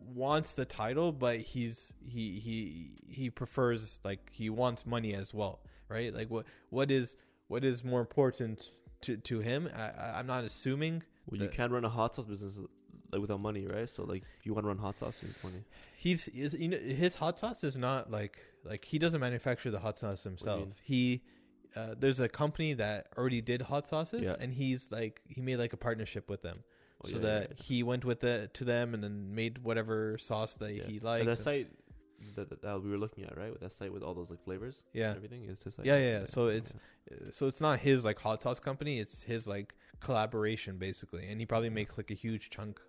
wants 0.00 0.56
the 0.56 0.64
title, 0.64 1.12
but 1.12 1.38
he's 1.38 1.92
he 2.04 2.40
he 2.40 2.90
he 3.08 3.30
prefers 3.30 4.00
like 4.04 4.28
he 4.32 4.50
wants 4.50 4.84
money 4.86 5.14
as 5.14 5.32
well, 5.32 5.60
right? 5.92 6.12
Like 6.14 6.30
what 6.30 6.46
what 6.70 6.90
is 6.90 7.16
what 7.48 7.64
is 7.64 7.84
more 7.84 8.00
important 8.00 8.70
to 9.02 9.16
to 9.18 9.40
him? 9.40 9.68
I, 9.74 10.18
I'm 10.18 10.26
not 10.26 10.44
assuming 10.44 11.02
well, 11.26 11.40
you 11.40 11.48
can't 11.48 11.72
run 11.72 11.84
a 11.84 11.88
hot 11.88 12.14
sauce 12.16 12.26
business 12.26 12.58
like 13.12 13.20
without 13.20 13.42
money, 13.42 13.66
right? 13.66 13.88
So 13.88 14.04
like, 14.04 14.22
if 14.38 14.46
you 14.46 14.54
want 14.54 14.64
to 14.64 14.68
run 14.68 14.78
hot 14.78 14.96
sauce, 14.98 15.18
you 15.22 15.28
need 15.28 15.36
money. 15.44 15.64
he's 15.96 16.28
is 16.28 16.54
you 16.54 16.68
know 16.68 16.78
his 16.78 17.14
hot 17.14 17.38
sauce 17.38 17.62
is 17.62 17.76
not 17.76 18.10
like 18.10 18.38
like 18.64 18.84
he 18.84 18.98
doesn't 18.98 19.20
manufacture 19.20 19.70
the 19.70 19.78
hot 19.86 19.98
sauce 19.98 20.22
himself. 20.24 20.68
He 20.82 21.22
uh, 21.76 21.94
there's 21.98 22.20
a 22.20 22.28
company 22.28 22.74
that 22.74 23.08
already 23.18 23.40
did 23.40 23.62
hot 23.62 23.86
sauces, 23.86 24.22
Yeah. 24.22 24.36
and 24.40 24.52
he's 24.52 24.90
like 24.92 25.20
he 25.26 25.40
made 25.40 25.56
like 25.56 25.72
a 25.72 25.76
partnership 25.78 26.28
with 26.28 26.42
them, 26.42 26.58
Oh, 27.04 27.08
so 27.08 27.16
yeah, 27.16 27.22
that 27.28 27.42
yeah. 27.56 27.62
he 27.64 27.82
went 27.82 28.04
with 28.04 28.22
it 28.24 28.52
to 28.54 28.64
them 28.64 28.92
and 28.94 29.02
then 29.02 29.34
made 29.34 29.58
whatever 29.62 30.18
sauce 30.18 30.54
that 30.54 30.70
he 30.70 30.80
And 30.80 31.02
liked. 31.02 31.26
that 31.26 31.38
site 31.38 31.68
that, 32.36 32.62
that, 32.62 32.82
we 32.82 32.90
were 32.90 32.98
looking 32.98 33.24
at, 33.24 33.36
right? 33.36 33.50
With 33.52 33.60
that 33.60 33.72
site 33.72 33.92
with 33.92 34.02
all 34.02 34.14
those 34.14 34.30
like 34.30 34.42
flavors, 34.44 34.84
yeah, 34.92 35.08
and 35.08 35.16
everything 35.16 35.44
is 35.44 35.60
just 35.60 35.78
like 35.78 35.86
Yeah, 35.86 35.96
yeah, 35.98 36.18
yeah. 36.20 36.24
So 36.26 36.48
it's- 36.48 36.74
so 37.30 37.46
it's 37.46 37.60
not 37.60 37.78
his 37.80 38.04
like 38.04 38.18
hot 38.18 38.40
sauce 38.42 38.60
company; 38.60 38.98
it's 39.00 39.22
his 39.22 39.46
like 39.46 39.74
collaboration 40.00 40.78
basically, 40.78 41.28
and 41.28 41.40
he 41.40 41.46
probably 41.46 41.70
makes 41.70 41.96
like 41.98 42.10
a 42.10 42.14
huge 42.14 42.50
chunk 42.50 42.80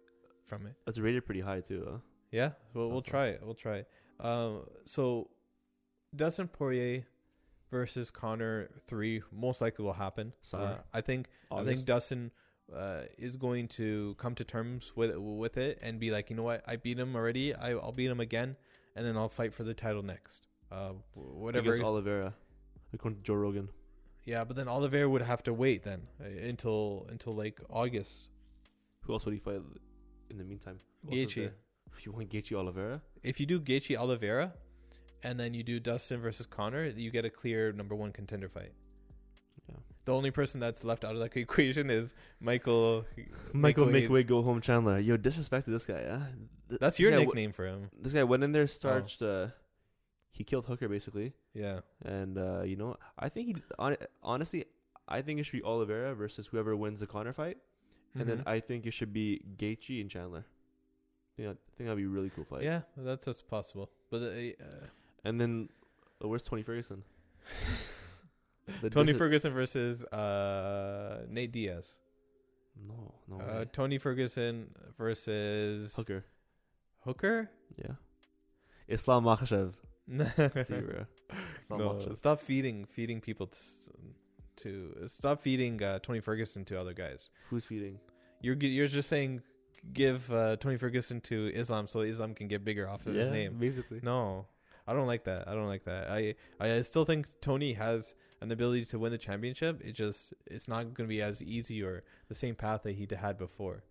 from 0.46 0.66
it. 0.68 0.74
it's 0.88 1.00
rated 1.00 1.26
pretty 1.26 1.42
high 1.42 1.62
too. 1.62 1.86
Huh? 1.90 1.98
Yeah, 2.32 2.52
well, 2.74 2.90
we'll 2.90 3.02
try 3.02 3.28
it. 3.28 3.42
We'll 3.44 3.56
try 3.56 3.78
it. 3.78 3.88
Um, 4.20 4.66
so 4.86 5.30
Dustin 6.16 6.48
Poirier 6.48 7.04
versus 7.72 8.12
Conor 8.12 8.70
three 8.88 9.22
most 9.32 9.62
likely 9.62 9.84
will 9.86 9.94
happen. 9.94 10.34
Uh, 10.58 10.78
I 10.94 11.02
think 11.02 11.28
I 11.52 11.64
think 11.66 11.86
Dustin 11.86 12.32
uh, 12.74 13.02
is 13.18 13.36
going 13.36 13.68
to 13.70 14.16
come 14.18 14.36
to 14.36 14.44
terms 14.44 14.94
with 14.96 15.16
with 15.18 15.58
it 15.58 15.80
and 15.82 16.00
be 16.00 16.12
like, 16.12 16.30
you 16.30 16.36
know 16.36 16.44
what, 16.44 16.64
I 16.68 16.76
beat 16.76 17.00
him 17.00 17.16
already. 17.16 17.54
I, 17.56 17.72
I'll 17.72 17.92
beat 17.92 18.10
him 18.12 18.20
again, 18.20 18.56
and 18.96 19.06
then 19.06 19.18
I'll 19.18 19.30
fight 19.30 19.54
for 19.54 19.64
the 19.64 19.74
title 19.74 20.04
next. 20.04 20.48
Uh, 20.72 20.94
whatever. 21.16 21.74
against 21.74 21.84
Oliveira, 21.84 22.34
according 22.94 23.20
to 23.20 23.24
Joe 23.24 23.36
Rogan. 23.36 23.70
yeah, 24.26 24.44
but 24.44 24.56
then 24.56 24.68
Oliveira 24.68 25.08
would 25.08 25.22
have 25.22 25.44
to 25.44 25.54
wait 25.54 25.84
then 25.84 26.08
uh, 26.20 26.28
until 26.28 27.06
until 27.10 27.36
like 27.36 27.60
August. 27.70 28.30
Who 29.02 29.14
else 29.14 29.26
would 29.26 29.34
he 29.34 29.40
fight 29.40 29.62
in 30.30 30.38
the 30.38 30.44
meantime? 30.44 30.80
Gaethje. 31.08 31.52
You 32.04 32.12
want 32.12 32.30
Gaethje 32.30 32.54
Oliveira? 32.54 33.02
If 33.22 33.40
you 33.40 33.46
do 33.46 33.60
Gaethje 33.60 33.96
Oliveira, 33.96 34.54
and 35.24 35.40
then 35.40 35.54
you 35.54 35.62
do 35.64 35.80
Dustin 35.80 36.22
versus 36.22 36.46
Conor, 36.46 36.86
you 36.86 37.12
get 37.12 37.24
a 37.26 37.30
clear 37.30 37.72
number 37.72 37.96
one 37.96 38.12
contender 38.12 38.50
fight. 38.50 38.72
Yeah. 40.06 40.12
The 40.12 40.14
only 40.18 40.32
person 40.32 40.60
that's 40.60 40.84
left 40.84 41.04
out 41.04 41.14
of 41.14 41.20
that 41.20 41.36
equation 41.38 41.90
is 41.90 42.14
Michael. 42.40 43.06
Michael 43.54 43.86
Make 43.88 44.10
Way- 44.10 44.24
Go 44.24 44.42
Home 44.42 44.62
Chandler. 44.62 45.00
Yo, 45.00 45.18
disrespect 45.18 45.66
to 45.66 45.72
this 45.72 45.86
guy. 45.86 46.04
Huh? 46.10 46.20
Th- 46.70 46.80
That's 46.80 47.00
your 47.00 47.12
guy 47.12 47.18
w- 47.18 47.28
nickname 47.28 47.52
for 47.52 47.66
him. 47.68 47.90
this 48.02 48.14
guy 48.14 48.24
went 48.24 48.44
in 48.44 48.52
there, 48.52 48.68
starched. 48.68 49.22
Uh, 49.22 49.48
he 50.32 50.44
killed 50.44 50.66
Hooker 50.66 50.90
basically, 50.90 51.34
Yeah. 51.54 51.82
and 52.04 52.38
uh, 52.38 52.64
you 52.64 52.76
know, 52.76 52.98
I 53.20 53.30
think 53.30 53.48
he 53.48 53.56
hon- 53.78 53.98
honestly, 54.24 54.66
I 55.08 55.22
think 55.22 55.40
it 55.40 55.44
should 55.44 55.60
be 55.60 55.64
Oliveira 55.64 56.16
versus 56.16 56.48
whoever 56.48 56.76
wins 56.76 57.00
the 57.02 57.08
Conor 57.08 57.34
fight, 57.34 57.58
and 58.16 58.28
then 58.28 58.40
Mhm. 58.40 58.48
I 58.48 58.60
think 58.60 58.86
it 58.88 58.94
should 58.94 59.14
be 59.14 59.42
Gaethje 59.58 60.02
and 60.02 60.10
Chandler. 60.10 60.46
I 60.46 61.32
think, 61.38 61.48
that, 61.50 61.58
I 61.58 61.72
think 61.78 61.88
that'd 61.88 61.98
be 61.98 62.04
a 62.06 62.08
really 62.08 62.30
cool 62.32 62.46
fight. 62.46 62.64
yeah, 62.64 62.82
that's 62.98 63.26
just 63.26 63.48
possible. 63.48 63.90
But 64.10 64.22
uh, 64.24 64.28
uh, 64.64 64.88
And 65.24 65.40
then, 65.40 65.70
uh, 66.24 66.28
where's 66.28 66.44
Tony 66.44 66.64
Ferguson? 66.64 67.04
The 68.82 68.90
Tony 68.90 69.14
Ferguson 69.14 69.54
versus 69.54 70.04
uh, 70.06 71.26
Nate 71.30 71.52
Diaz. 71.52 71.98
No, 72.88 73.14
no. 73.28 73.36
Uh, 73.44 73.60
way. 73.60 73.66
Tony 73.72 73.98
Ferguson 73.98 74.70
versus 74.98 75.94
Hooker. 75.96 76.26
Hooker. 77.02 77.50
Yeah. 77.78 77.94
Islam 78.88 79.24
Makhachev. 79.26 79.74
no, 80.08 80.26
See, 80.64 80.76
bro. 80.80 81.06
Islam 81.60 81.80
Makhachev. 81.82 82.18
stop 82.18 82.40
feeding 82.40 82.86
feeding 82.86 83.22
people 83.22 83.48
t- 83.48 83.60
to 84.58 84.96
stop 85.08 85.42
feeding 85.42 85.82
uh, 85.84 86.00
Tony 86.00 86.20
Ferguson 86.20 86.66
to 86.66 86.80
other 86.80 86.94
guys. 86.94 87.30
Who's 87.50 87.66
feeding? 87.66 88.00
You're 88.42 88.56
you're 88.56 88.88
just 88.88 89.10
saying 89.10 89.42
give 89.94 90.32
uh, 90.32 90.56
Tony 90.58 90.78
Ferguson 90.78 91.22
to 91.22 91.52
Islam 91.54 91.88
so 91.88 92.02
Islam 92.02 92.34
can 92.34 92.48
get 92.48 92.64
bigger 92.64 92.88
off 92.90 93.06
of 93.06 93.14
his 93.14 93.30
name. 93.30 93.56
basically. 93.60 94.00
No, 94.04 94.46
I 94.88 94.94
don't 94.94 95.08
like 95.08 95.26
that. 95.26 95.48
I 95.48 95.54
don't 95.54 95.68
like 95.68 95.86
that. 95.86 96.10
I 96.10 96.36
I 96.60 96.82
still 96.82 97.06
think 97.06 97.28
Tony 97.42 97.74
has 97.74 98.14
an 98.44 98.52
ability 98.52 98.86
to 98.86 99.00
win 99.00 99.12
the 99.12 99.18
championship. 99.18 99.82
It 99.84 99.94
just 99.94 100.34
it's 100.46 100.68
not 100.68 100.94
going 100.94 101.08
to 101.08 101.16
be 101.16 101.22
as 101.22 101.42
easy 101.42 101.82
or 101.82 102.04
the 102.28 102.36
same 102.36 102.56
path 102.56 102.84
that 102.84 102.94
he 102.94 103.08
had 103.20 103.38
before. 103.38 103.84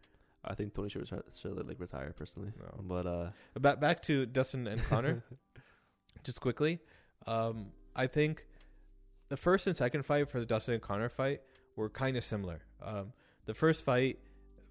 I 0.45 0.55
think 0.55 0.75
Tony 0.75 0.89
should, 0.89 1.03
retire, 1.03 1.23
should 1.41 1.67
like 1.67 1.81
retire 1.81 2.13
personally. 2.17 2.53
No. 2.59 2.83
But 2.83 3.07
uh, 3.07 3.31
Back 3.59 3.81
back 3.81 4.03
to 4.03 4.27
Dustin 4.27 4.67
and 4.67 4.83
Conor, 4.85 5.25
just 6.25 6.41
quickly. 6.41 6.81
Um, 7.27 7.67
I 7.97 8.07
think 8.07 8.47
the 9.29 9.37
first 9.37 9.67
and 9.67 9.77
second 9.77 10.05
fight 10.05 10.29
for 10.29 10.41
the 10.41 10.47
Dustin 10.47 10.75
and 10.75 10.83
Conor 10.83 11.09
fight 11.09 11.41
were 11.77 11.89
kind 11.89 12.17
of 12.17 12.25
similar. 12.25 12.61
Um, 12.83 13.13
the 13.47 13.55
first 13.55 13.85
fight 13.85 14.19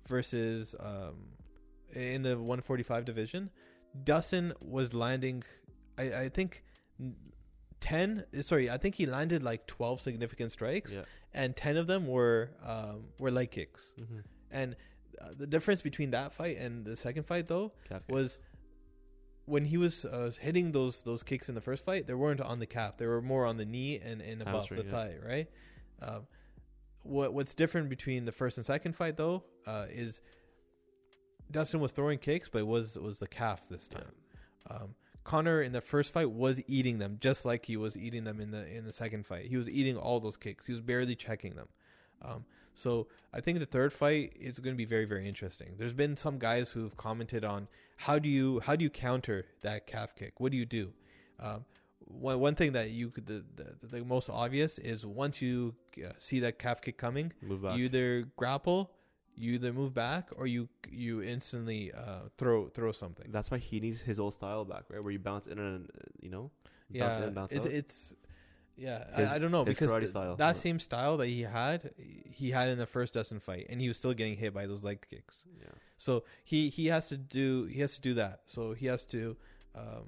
versus 0.08 0.76
um, 0.80 1.16
in 1.94 2.22
the 2.22 2.32
145 2.32 3.06
division, 3.06 3.50
Dustin 4.04 4.54
was 4.62 4.94
landing. 4.94 5.44
I, 5.98 6.04
I 6.24 6.30
think 6.30 6.64
n- 7.84 8.24
ten. 8.32 8.44
Sorry, 8.44 8.70
I 8.70 8.78
think 8.78 8.96
he 8.96 9.06
landed 9.06 9.44
like 9.44 9.68
12 9.68 10.02
significant 10.02 10.52
strikes, 10.52 10.94
yeah. 10.94 11.02
and 11.34 11.56
10 11.56 11.78
of 11.78 11.88
them 11.88 12.08
were 12.08 12.52
um, 12.66 13.06
were 13.20 13.32
leg 13.32 13.52
kicks. 13.52 13.92
Mm-hmm. 14.00 14.20
And 14.52 14.76
uh, 15.22 15.30
the 15.38 15.48
difference 15.48 15.82
between 15.82 16.12
that 16.12 16.34
fight 16.34 16.58
and 16.58 16.86
the 16.86 16.96
second 16.96 17.26
fight, 17.26 17.48
though, 17.48 17.74
Calf 17.88 18.02
was 18.10 18.38
when 19.46 19.66
he 19.66 19.78
was 19.78 20.06
uh, 20.06 20.32
hitting 20.40 20.72
those 20.72 21.04
those 21.04 21.24
kicks 21.24 21.50
in 21.50 21.56
the 21.56 21.62
first 21.62 21.84
fight, 21.84 22.08
they 22.08 22.14
weren't 22.14 22.42
on 22.42 22.60
the 22.60 22.66
calf; 22.66 22.98
they 22.98 23.08
were 23.08 23.22
more 23.22 23.46
on 23.46 23.58
the 23.58 23.66
knee 23.66 24.00
and, 24.00 24.22
and 24.22 24.42
above 24.42 24.68
Hamstring, 24.68 24.80
the 24.82 24.86
yeah. 24.86 24.92
thigh, 24.92 25.16
right? 25.26 25.48
Um, 26.02 26.28
what 27.04 27.34
what's 27.34 27.56
different 27.56 27.90
between 27.90 28.26
the 28.26 28.32
first 28.32 28.58
and 28.58 28.66
second 28.66 28.96
fight, 28.96 29.18
though, 29.18 29.44
uh, 29.66 29.86
is 29.90 30.22
Dustin 31.50 31.80
was 31.80 31.92
throwing 31.92 32.18
kicks, 32.20 32.50
but 32.50 32.60
it 32.60 32.68
was 32.68 32.98
was 32.98 33.20
the 33.20 33.28
calf 33.28 33.68
this 33.70 33.90
Yeah. 33.92 33.98
time. 34.00 34.12
Um, 34.70 34.96
Conor 35.24 35.62
in 35.62 35.72
the 35.72 35.82
first 35.82 36.12
fight 36.12 36.32
was 36.32 36.62
eating 36.68 36.98
them 37.00 37.18
just 37.20 37.46
like 37.46 37.66
he 37.66 37.78
was 37.78 37.98
eating 37.98 38.24
them 38.24 38.40
in 38.40 38.52
the 38.52 38.66
in 38.68 38.86
the 38.86 38.94
second 38.94 39.26
fight. 39.26 39.46
He 39.46 39.58
was 39.58 39.70
eating 39.70 39.98
all 39.98 40.20
those 40.20 40.38
kicks. 40.38 40.66
He 40.66 40.72
was 40.72 40.82
barely 40.82 41.16
checking 41.16 41.56
them. 41.56 41.68
Um, 42.24 42.46
so 42.76 43.08
I 43.34 43.42
think 43.42 43.60
the 43.60 43.66
third 43.66 43.94
fight 43.94 44.34
is 44.40 44.60
going 44.60 44.74
to 44.74 44.78
be 44.78 44.86
very 44.86 45.06
very 45.06 45.28
interesting. 45.28 45.76
There's 45.78 45.94
been 45.94 46.18
some 46.18 46.40
guys 46.40 46.72
who've 46.72 46.96
commented 46.98 47.44
on 47.44 47.68
how 47.98 48.18
do 48.20 48.30
you 48.30 48.60
how 48.62 48.76
do 48.76 48.84
you 48.84 48.90
counter 48.90 49.46
that 49.62 49.86
calf 49.88 50.16
kick? 50.16 50.40
What 50.40 50.52
do 50.52 50.58
you 50.58 50.66
do? 50.66 50.92
Um, 51.40 51.66
one 52.00 52.40
one 52.40 52.56
thing 52.56 52.72
that 52.74 52.90
you 52.92 53.10
could 53.10 53.26
the, 53.28 53.44
the 53.56 53.98
the 53.98 54.04
most 54.04 54.30
obvious 54.30 54.80
is 54.80 55.06
once 55.06 55.42
you 55.42 55.76
uh, 56.04 56.10
see 56.18 56.40
that 56.42 56.58
calf 56.60 56.82
kick 56.82 56.98
coming, 56.98 57.32
you 57.78 57.86
either 57.86 58.28
grapple, 58.38 58.92
you 59.42 59.54
either 59.58 59.74
move 59.74 59.94
back, 59.94 60.30
or 60.38 60.46
you 60.56 60.70
you 60.90 61.22
instantly 61.24 61.92
uh, 61.94 62.24
throw 62.38 62.70
throw 62.70 62.92
something. 62.92 63.28
That's 63.36 63.50
why 63.52 63.58
he 63.58 63.80
needs 63.80 64.00
his 64.02 64.20
old 64.20 64.34
style 64.40 64.64
back, 64.66 64.84
right? 64.90 65.02
Where 65.04 65.12
you 65.12 65.20
bounce 65.20 65.48
in 65.48 65.58
and 65.60 65.90
you 66.22 66.30
know, 66.30 66.46
bounce 66.92 67.20
yeah, 67.20 67.28
in, 67.28 67.34
bounce 67.34 67.52
it's 67.54 67.66
out. 67.66 67.72
it's 67.80 68.14
yeah. 68.78 69.00
His- 69.20 69.32
I, 69.32 69.36
I 69.36 69.38
don't 69.40 69.52
know 69.52 69.66
because 69.66 69.92
th- 69.94 70.10
style, 70.10 70.36
that 70.38 70.48
yeah. 70.48 70.54
same 70.68 70.80
style 70.80 71.18
that 71.18 71.28
he 71.28 71.42
had, 71.42 71.92
he 71.98 72.52
had 72.52 72.70
in 72.70 72.78
the 72.78 72.86
first 72.86 73.14
Dustin 73.16 73.40
fight, 73.40 73.66
and 73.70 73.82
he 73.82 73.88
was 73.88 73.98
still 73.98 74.14
getting 74.14 74.38
hit 74.38 74.54
by 74.54 74.66
those 74.68 74.84
leg 74.84 75.00
kicks. 75.10 75.44
yeah. 75.60 75.68
So 75.98 76.24
he 76.44 76.70
he 76.70 76.88
has 76.88 77.10
to 77.10 77.18
do 77.18 77.66
he 77.66 77.80
has 77.82 77.96
to 77.96 78.02
do 78.02 78.14
that. 78.16 78.42
So 78.46 78.74
he 78.74 78.86
has 78.88 79.06
to 79.08 79.36
um, 79.76 80.06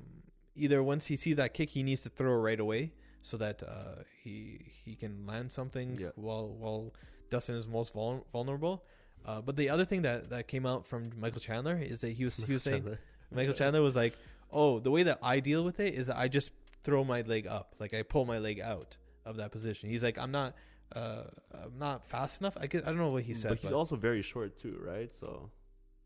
either 0.55 0.81
once 0.83 1.05
he 1.07 1.15
sees 1.15 1.35
that 1.37 1.53
kick, 1.53 1.69
he 1.69 1.83
needs 1.83 2.01
to 2.01 2.09
throw 2.09 2.33
it 2.33 2.37
right 2.49 2.59
away 2.59 2.93
so 3.21 3.37
that 3.37 3.63
uh, 3.63 4.03
he 4.23 4.59
he 4.85 4.95
can 4.95 5.25
land 5.25 5.51
something 5.51 5.97
Yeah. 5.99 6.09
while 6.15 6.49
while 6.63 6.93
Dustin 7.29 7.55
is 7.55 7.67
most 7.67 7.93
vul- 7.93 8.25
vulnerable. 8.31 8.85
Uh, 9.25 9.41
but 9.41 9.55
the 9.55 9.69
other 9.69 9.85
thing 9.85 10.01
that, 10.01 10.29
that 10.29 10.47
came 10.47 10.65
out 10.65 10.85
from 10.85 11.11
Michael 11.17 11.39
Chandler 11.39 11.77
is 11.77 12.01
that 12.01 12.09
he 12.09 12.25
was 12.25 12.37
he 12.37 12.53
was 12.53 12.63
saying 12.63 12.97
Michael 13.31 13.53
Chandler 13.53 13.81
was 13.81 13.95
like, 13.95 14.17
"Oh, 14.51 14.79
the 14.79 14.91
way 14.91 15.03
that 15.03 15.19
I 15.21 15.39
deal 15.39 15.63
with 15.63 15.79
it 15.79 15.93
is 15.93 16.07
that 16.07 16.17
I 16.17 16.27
just 16.27 16.51
throw 16.83 17.03
my 17.03 17.21
leg 17.21 17.47
up, 17.47 17.75
like 17.79 17.93
I 17.93 18.03
pull 18.03 18.25
my 18.25 18.39
leg 18.39 18.59
out 18.59 18.97
of 19.25 19.37
that 19.37 19.51
position." 19.51 19.89
He's 19.89 20.03
like, 20.03 20.17
"I'm 20.17 20.31
not, 20.31 20.55
uh, 20.95 21.23
I'm 21.53 21.77
not 21.79 22.05
fast 22.05 22.41
enough." 22.41 22.57
I 22.59 22.67
guess, 22.67 22.83
I 22.83 22.87
don't 22.87 22.97
know 22.97 23.09
what 23.09 23.23
he 23.23 23.33
said, 23.33 23.49
but 23.49 23.59
he's 23.59 23.71
but- 23.71 23.77
also 23.77 23.95
very 23.95 24.21
short 24.21 24.57
too, 24.57 24.79
right? 24.85 25.09
So 25.19 25.49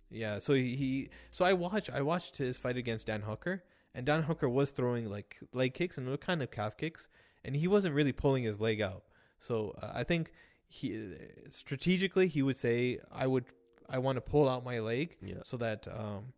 yeah. 0.10 0.40
So 0.40 0.54
he, 0.54 0.76
he, 0.76 1.10
so 1.32 1.44
I 1.44 1.54
watched 1.54 1.90
I 1.90 2.02
watched 2.02 2.38
his 2.38 2.58
fight 2.58 2.78
against 2.78 3.08
Dan 3.08 3.22
Hooker, 3.22 3.64
and 3.96 4.06
Dan 4.06 4.24
Hooker 4.24 4.48
was 4.48 4.70
throwing 4.70 5.10
like 5.10 5.38
leg 5.54 5.74
kicks 5.74 5.98
and 5.98 6.08
were 6.08 6.18
kind 6.18 6.42
of 6.44 6.52
calf 6.52 6.78
kicks, 6.78 7.08
and 7.44 7.56
he 7.56 7.68
wasn't 7.68 7.96
really 7.96 8.14
pulling 8.14 8.44
his 8.44 8.60
leg 8.60 8.80
out. 8.82 9.04
So 9.40 9.76
uh, 9.82 9.92
I 9.94 10.04
think 10.04 10.32
he 10.70 11.14
strategically 11.50 12.28
he 12.28 12.42
would 12.42 12.56
say 12.58 13.00
I 13.12 13.26
would 13.28 13.46
I 13.90 14.00
want 14.00 14.18
to 14.18 14.22
pull 14.22 14.50
out 14.50 14.66
my 14.66 14.80
leg 14.80 15.16
yeah, 15.22 15.36
so 15.46 15.58
that 15.58 15.88
um 15.88 16.34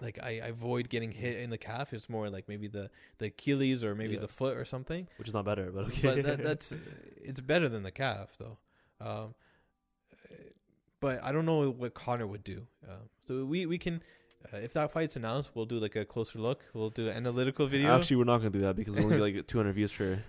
like 0.00 0.18
I, 0.22 0.40
I 0.42 0.48
avoid 0.48 0.88
getting 0.88 1.12
hit 1.12 1.36
in 1.38 1.50
the 1.50 1.58
calf. 1.58 1.92
It's 1.92 2.08
more 2.08 2.28
like 2.30 2.48
maybe 2.48 2.66
the 2.68 2.90
the 3.18 3.26
Achilles 3.26 3.84
or 3.84 3.94
maybe 3.94 4.14
Yeah. 4.14 4.20
the 4.20 4.28
foot 4.28 4.56
or 4.56 4.64
something. 4.64 5.06
which 5.18 5.28
is 5.28 5.34
not 5.34 5.44
better, 5.44 5.70
but 5.70 5.84
okay. 5.86 6.02
But 6.16 6.22
that, 6.24 6.42
that's 6.48 6.74
it's 7.22 7.40
better 7.40 7.68
than 7.68 7.82
the 7.84 7.92
calf 7.92 8.36
though. 8.38 8.58
Um, 9.00 9.34
but 11.00 11.22
I 11.22 11.32
don't 11.32 11.46
know 11.46 11.70
what 11.70 11.94
Conor 11.94 12.26
would 12.26 12.44
do. 12.44 12.66
Um, 12.88 13.08
so 13.26 13.44
we 13.44 13.66
we 13.66 13.78
can. 13.78 14.02
Uh, 14.52 14.58
if 14.58 14.72
that 14.74 14.90
fight's 14.90 15.16
announced, 15.16 15.52
we'll 15.54 15.64
do 15.64 15.76
like 15.78 15.96
a 15.96 16.04
closer 16.04 16.38
look. 16.38 16.62
We'll 16.74 16.90
do 16.90 17.08
an 17.08 17.16
analytical 17.16 17.66
video. 17.66 17.94
Actually, 17.96 18.16
we're 18.16 18.24
not 18.24 18.38
gonna 18.38 18.50
do 18.50 18.60
that 18.62 18.76
because 18.76 18.94
we 18.96 19.02
only 19.02 19.16
get 19.16 19.36
like 19.38 19.46
200 19.46 19.72
views 19.74 19.92
for 19.92 20.22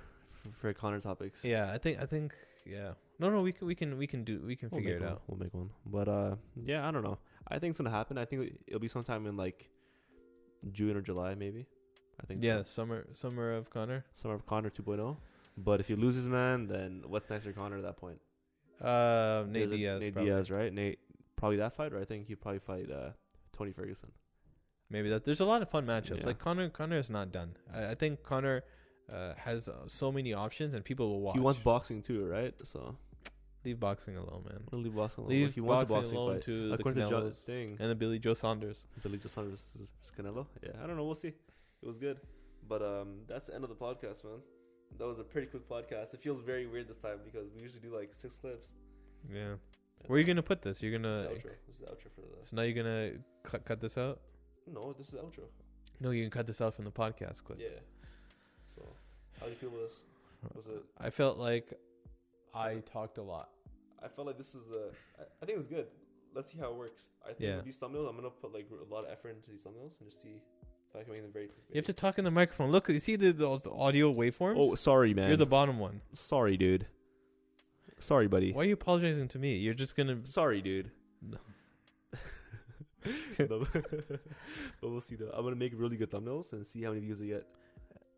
for, 0.43 0.49
for 0.59 0.73
Conor 0.73 0.99
topics. 0.99 1.43
yeah, 1.43 1.71
I 1.73 1.77
think 1.77 2.01
I 2.01 2.05
think 2.05 2.33
yeah. 2.65 2.93
No, 3.19 3.29
no, 3.29 3.41
we 3.41 3.51
can 3.53 3.67
we 3.67 3.75
can 3.75 3.97
we 3.97 4.07
can 4.07 4.23
do 4.23 4.41
we 4.45 4.55
can 4.55 4.69
We'll 4.69 4.79
figure 4.81 4.97
it 4.97 5.01
one. 5.01 5.09
out. 5.11 5.21
We'll 5.27 5.39
make 5.39 5.53
one. 5.53 5.69
But 5.85 6.07
uh, 6.07 6.35
yeah, 6.65 6.87
I 6.87 6.91
don't 6.91 7.03
know. 7.03 7.17
I 7.47 7.59
think 7.59 7.71
it's 7.71 7.77
gonna 7.79 7.91
happen. 7.91 8.17
I 8.17 8.25
think 8.25 8.53
it'll 8.67 8.79
be 8.79 8.87
sometime 8.87 9.25
in 9.25 9.37
like 9.37 9.69
June 10.71 10.97
or 10.97 11.01
July, 11.01 11.35
maybe. 11.35 11.67
I 12.21 12.25
think. 12.25 12.43
Yeah, 12.43 12.59
so. 12.59 12.63
summer 12.65 13.07
summer 13.13 13.53
of 13.53 13.69
Conor. 13.69 14.05
Summer 14.13 14.35
of 14.35 14.45
Conor 14.45 14.69
2.0. 14.69 15.17
But 15.57 15.79
if 15.79 15.87
he 15.87 15.95
loses, 15.95 16.27
man, 16.27 16.67
then 16.67 17.03
what's 17.07 17.29
next 17.29 17.45
for 17.45 17.53
Conor 17.53 17.77
at 17.77 17.83
that 17.83 17.97
point? 17.97 18.19
Uh, 18.81 19.43
Nate 19.47 19.53
There's 19.69 19.71
a- 19.71 19.77
Diaz. 19.77 20.01
Nate 20.01 20.13
probably. 20.13 20.31
Diaz, 20.31 20.51
right? 20.51 20.73
Nate, 20.73 20.99
probably 21.37 21.57
that 21.57 21.73
fight, 21.75 21.93
or 21.93 21.99
I 22.01 22.03
think 22.05 22.27
he'd 22.27 22.41
probably 22.41 22.59
fight 22.59 22.91
uh, 22.91 23.11
Tony 23.55 23.71
Ferguson. 23.71 24.11
Maybe 24.89 25.07
that. 25.09 25.23
There's 25.23 25.39
a 25.39 25.45
lot 25.45 25.61
of 25.61 25.69
fun 25.69 25.85
matchups. 25.85 26.19
Yeah. 26.21 26.25
Like 26.25 26.39
Conor, 26.39 26.67
Conor 26.69 26.97
is 26.97 27.09
not 27.09 27.31
done. 27.31 27.55
I, 27.73 27.91
I 27.91 27.95
think 27.95 28.23
Conor 28.23 28.63
uh, 29.11 29.33
has 29.37 29.69
uh, 29.69 29.73
so 29.87 30.11
many 30.11 30.33
options, 30.33 30.73
and 30.73 30.83
people 30.83 31.09
will 31.09 31.21
watch. 31.21 31.35
He 31.35 31.39
wants 31.39 31.59
boxing 31.59 32.01
too, 32.01 32.25
right? 32.25 32.53
So 32.63 32.95
leave 33.63 33.79
boxing 33.79 34.15
alone, 34.17 34.43
man. 34.47 34.59
we'll 34.71 34.81
leave 34.81 34.95
boxing 34.95 35.23
alone. 35.23 35.29
Leave 35.31 35.47
If 35.49 35.55
he 35.55 35.61
wants 35.61 35.91
boxing 35.91 36.01
boxing 36.01 36.17
alone 36.17 36.33
fight. 36.35 36.43
to 36.43 36.69
the 36.69 36.73
According 36.75 37.03
to 37.03 37.09
John 37.09 37.23
Canelos 37.23 37.43
thing, 37.43 37.77
and 37.79 37.89
the 37.89 37.95
Billy 37.95 38.19
Joe 38.19 38.33
Saunders. 38.33 38.85
Billy 39.03 39.17
Joe 39.17 39.29
Saunders 39.29 39.63
is 39.81 39.91
Canelo. 40.17 40.45
Yeah, 40.63 40.71
I 40.83 40.87
don't 40.87 40.97
know. 40.97 41.05
We'll 41.05 41.15
see. 41.15 41.29
It 41.81 41.87
was 41.87 41.97
good, 41.97 42.19
but 42.67 42.81
um, 42.81 43.19
that's 43.27 43.47
the 43.47 43.55
end 43.55 43.63
of 43.63 43.69
the 43.69 43.75
podcast, 43.75 44.23
man. 44.23 44.39
That 44.97 45.07
was 45.07 45.19
a 45.19 45.23
pretty 45.23 45.47
quick 45.47 45.67
podcast. 45.67 46.13
It 46.13 46.21
feels 46.21 46.41
very 46.41 46.67
weird 46.67 46.87
this 46.87 46.97
time 46.97 47.19
because 47.23 47.49
we 47.55 47.61
usually 47.61 47.81
do 47.81 47.95
like 47.95 48.13
six 48.13 48.35
clips. 48.37 48.69
Yeah. 49.31 49.55
Where 50.07 50.17
are 50.17 50.19
you 50.19 50.25
gonna 50.25 50.43
put 50.43 50.61
this? 50.61 50.81
You're 50.81 50.91
gonna. 50.91 51.13
is 51.13 51.21
the 51.23 51.27
outro. 51.29 51.43
This 51.43 51.75
is 51.75 51.79
the 51.79 51.85
outro 51.87 52.11
for 52.15 52.21
the. 52.21 52.45
So 52.45 52.55
now 52.55 52.61
you're 52.61 52.83
gonna 52.83 53.11
cut, 53.43 53.65
cut 53.65 53.81
this 53.81 53.97
out. 53.97 54.19
No, 54.71 54.93
this 54.93 55.07
is 55.07 55.13
the 55.13 55.19
outro. 55.19 55.43
No, 55.99 56.11
you 56.11 56.23
can 56.23 56.31
cut 56.31 56.45
this 56.45 56.61
out 56.61 56.75
from 56.75 56.85
the 56.85 56.91
podcast 56.91 57.43
clip. 57.43 57.59
Yeah. 57.59 57.79
So, 59.45 59.51
how 59.51 59.55
do 59.59 59.65
you 59.65 59.69
feel 59.69 59.69
with 59.69 59.89
this? 59.89 59.99
Was 60.55 60.65
it? 60.67 60.83
I 60.99 61.09
felt 61.09 61.37
like 61.37 61.73
I 62.53 62.75
talked 62.91 63.17
a 63.17 63.21
lot. 63.23 63.49
I 64.03 64.07
felt 64.07 64.27
like 64.27 64.37
this 64.37 64.55
is 64.55 64.63
a. 64.71 64.89
I, 65.19 65.23
I 65.41 65.45
think 65.45 65.59
it's 65.59 65.67
good. 65.67 65.87
Let's 66.33 66.51
see 66.51 66.57
how 66.57 66.69
it 66.71 66.75
works. 66.75 67.07
I 67.23 67.27
think 67.29 67.39
Yeah. 67.41 67.55
with 67.57 67.65
these 67.65 67.77
thumbnails, 67.77 68.09
I'm 68.09 68.15
gonna 68.15 68.29
put 68.29 68.53
like 68.53 68.67
a 68.69 68.93
lot 68.93 69.05
of 69.05 69.11
effort 69.11 69.29
into 69.35 69.51
these 69.51 69.61
thumbnails 69.61 69.99
and 69.99 70.09
just 70.09 70.21
see 70.21 70.41
if 70.89 70.99
I 70.99 71.03
can 71.03 71.13
make 71.13 71.21
them 71.21 71.31
very. 71.31 71.45
You 71.69 71.75
have 71.75 71.85
to 71.85 71.93
talk 71.93 72.17
in 72.17 72.25
the 72.25 72.31
microphone. 72.31 72.71
Look, 72.71 72.89
you 72.89 72.99
see 72.99 73.15
the 73.15 73.31
those 73.33 73.67
audio 73.67 74.11
waveforms? 74.13 74.55
Oh, 74.57 74.75
sorry, 74.75 75.13
man. 75.13 75.27
You're 75.29 75.37
the 75.37 75.45
bottom 75.45 75.79
one. 75.79 76.01
sorry, 76.13 76.57
dude. 76.57 76.87
Sorry, 77.99 78.27
buddy. 78.27 78.51
Why 78.51 78.63
are 78.63 78.65
you 78.65 78.73
apologizing 78.73 79.27
to 79.29 79.39
me? 79.39 79.55
You're 79.57 79.73
just 79.73 79.95
gonna. 79.95 80.25
Sorry, 80.25 80.61
dude. 80.61 80.91
No. 81.21 81.37
but, 83.37 83.49
but 84.81 84.89
we'll 84.89 85.01
see 85.01 85.15
though. 85.15 85.31
I'm 85.33 85.43
gonna 85.43 85.55
make 85.55 85.73
really 85.75 85.97
good 85.97 86.11
thumbnails 86.11 86.51
and 86.53 86.65
see 86.65 86.83
how 86.83 86.89
many 86.89 87.01
views 87.01 87.19
they 87.19 87.27
get. 87.27 87.45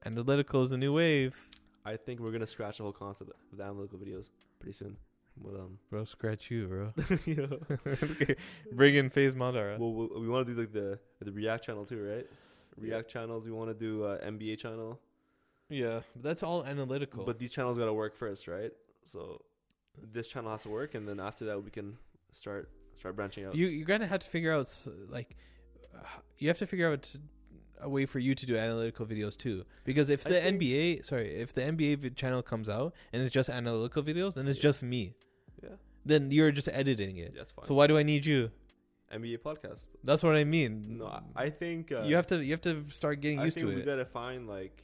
Analytical 0.05 0.63
is 0.63 0.69
the 0.69 0.77
new 0.77 0.93
wave. 0.93 1.49
I 1.85 1.95
think 1.97 2.19
we're 2.19 2.31
gonna 2.31 2.45
scratch 2.47 2.77
the 2.77 2.83
whole 2.83 2.91
concept 2.93 3.31
of 3.51 3.57
the 3.57 3.63
analytical 3.63 3.97
videos 3.99 4.29
pretty 4.59 4.73
soon. 4.73 4.97
But 5.41 5.55
um, 5.55 5.77
Bro, 5.89 6.05
scratch 6.05 6.49
you, 6.51 6.67
bro. 6.67 6.93
yeah. 7.25 8.35
Bring 8.73 8.95
in 8.95 9.09
Phase 9.09 9.33
Madara. 9.35 9.77
well, 9.77 9.93
we, 9.93 10.21
we 10.21 10.27
want 10.27 10.47
to 10.47 10.53
do 10.53 10.59
like 10.59 10.73
the 10.73 10.99
the 11.23 11.31
React 11.31 11.63
channel 11.65 11.85
too, 11.85 12.03
right? 12.03 12.27
React 12.77 13.09
channels. 13.09 13.43
We 13.45 13.51
want 13.51 13.69
to 13.69 13.73
do 13.73 14.03
uh, 14.03 14.17
NBA 14.23 14.59
channel, 14.59 14.99
yeah, 15.69 16.01
but 16.15 16.23
that's 16.23 16.43
all 16.43 16.63
analytical. 16.63 17.23
but 17.23 17.39
these 17.39 17.49
channels 17.51 17.77
gotta 17.77 17.93
work 17.93 18.15
first, 18.15 18.47
right? 18.47 18.71
So 19.03 19.41
this 20.13 20.27
channel 20.27 20.51
has 20.51 20.63
to 20.63 20.69
work, 20.69 20.93
and 20.93 21.07
then 21.07 21.19
after 21.19 21.45
that 21.45 21.63
we 21.63 21.71
can 21.71 21.97
start 22.33 22.69
start 22.99 23.15
branching 23.15 23.45
out. 23.45 23.55
you 23.55 23.67
you're 23.67 23.85
gonna 23.87 24.05
have 24.07 24.19
to 24.19 24.27
figure 24.27 24.51
out 24.53 24.67
s- 24.67 24.87
like 25.09 25.35
uh, 25.95 25.99
you 26.37 26.47
have 26.49 26.57
to 26.59 26.67
figure 26.67 26.91
out 26.91 27.11
a 27.81 27.89
way 27.89 28.05
for 28.05 28.19
you 28.19 28.33
to 28.35 28.45
do 28.45 28.57
analytical 28.57 29.05
videos 29.05 29.37
too. 29.37 29.65
Because 29.83 30.09
if 30.09 30.23
the 30.23 30.35
NBA, 30.53 31.05
sorry, 31.05 31.35
if 31.35 31.53
the 31.53 31.61
NBA 31.61 32.15
channel 32.15 32.41
comes 32.41 32.69
out 32.69 32.93
and 33.13 33.21
it's 33.21 33.33
just 33.33 33.49
analytical 33.49 34.03
videos, 34.03 34.37
and 34.37 34.47
it's 34.49 34.57
Yeah. 34.57 34.63
just 34.69 34.83
me. 34.83 35.13
yeah, 35.63 35.69
Then 36.05 36.31
you're 36.31 36.51
just 36.51 36.69
editing 36.71 37.17
it. 37.17 37.35
that's 37.35 37.51
fine. 37.51 37.65
So 37.65 37.73
why 37.73 37.87
do 37.87 37.97
I 37.97 38.03
need 38.03 38.25
you? 38.25 38.51
NBA 39.13 39.37
podcast. 39.39 39.87
That's 40.03 40.21
what 40.23 40.35
I 40.35 40.43
mean. 40.43 40.97
No, 40.97 41.21
I, 41.35 41.49
think 41.49 41.91
uh, 41.91 42.01
you 42.03 42.15
have 42.15 42.27
to 42.27 42.43
you 42.43 42.51
have 42.51 42.61
to 42.61 42.83
start 42.89 43.21
getting 43.21 43.39
I 43.39 43.45
used 43.45 43.55
think 43.55 43.67
to 43.69 43.75
we 43.75 43.81
it. 43.81 43.85
gotta 43.85 44.05
find 44.05 44.47
like 44.47 44.83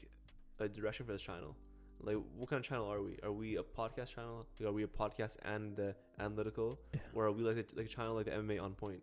a 0.60 0.68
direction 0.70 1.06
for 1.06 1.12
this 1.12 1.22
channel. 1.22 1.56
Like, 2.02 2.18
what 2.38 2.50
kind 2.50 2.60
of 2.60 2.66
channel 2.66 2.92
are 2.92 3.02
we? 3.02 3.18
Are 3.24 3.32
we 3.32 3.58
a 3.58 3.64
podcast 3.64 4.10
channel? 4.16 4.46
Are 4.66 4.72
we 4.72 4.84
a 4.84 4.88
podcast 4.88 5.38
and 5.44 5.78
uh, 5.80 5.94
analytical, 6.20 6.80
Yeah. 6.94 7.00
or 7.14 7.26
are 7.28 7.32
we 7.32 7.44
like 7.44 7.58
a, 7.58 7.66
like 7.78 7.86
a 7.86 7.90
channel 7.90 8.16
like 8.16 8.26
the 8.26 8.32
MMA 8.32 8.62
on 8.62 8.74
point, 8.76 9.02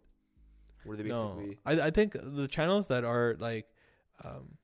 where 0.85 0.97
they 0.97 1.05
no, 1.05 1.35
basically 1.35 1.59
I 1.67 1.89
I 1.89 1.91
think 1.91 2.17
the 2.21 2.47
channels 2.49 2.89
that 2.89 3.05
are 3.05 3.37
like, 3.39 3.67
um, 4.25 4.57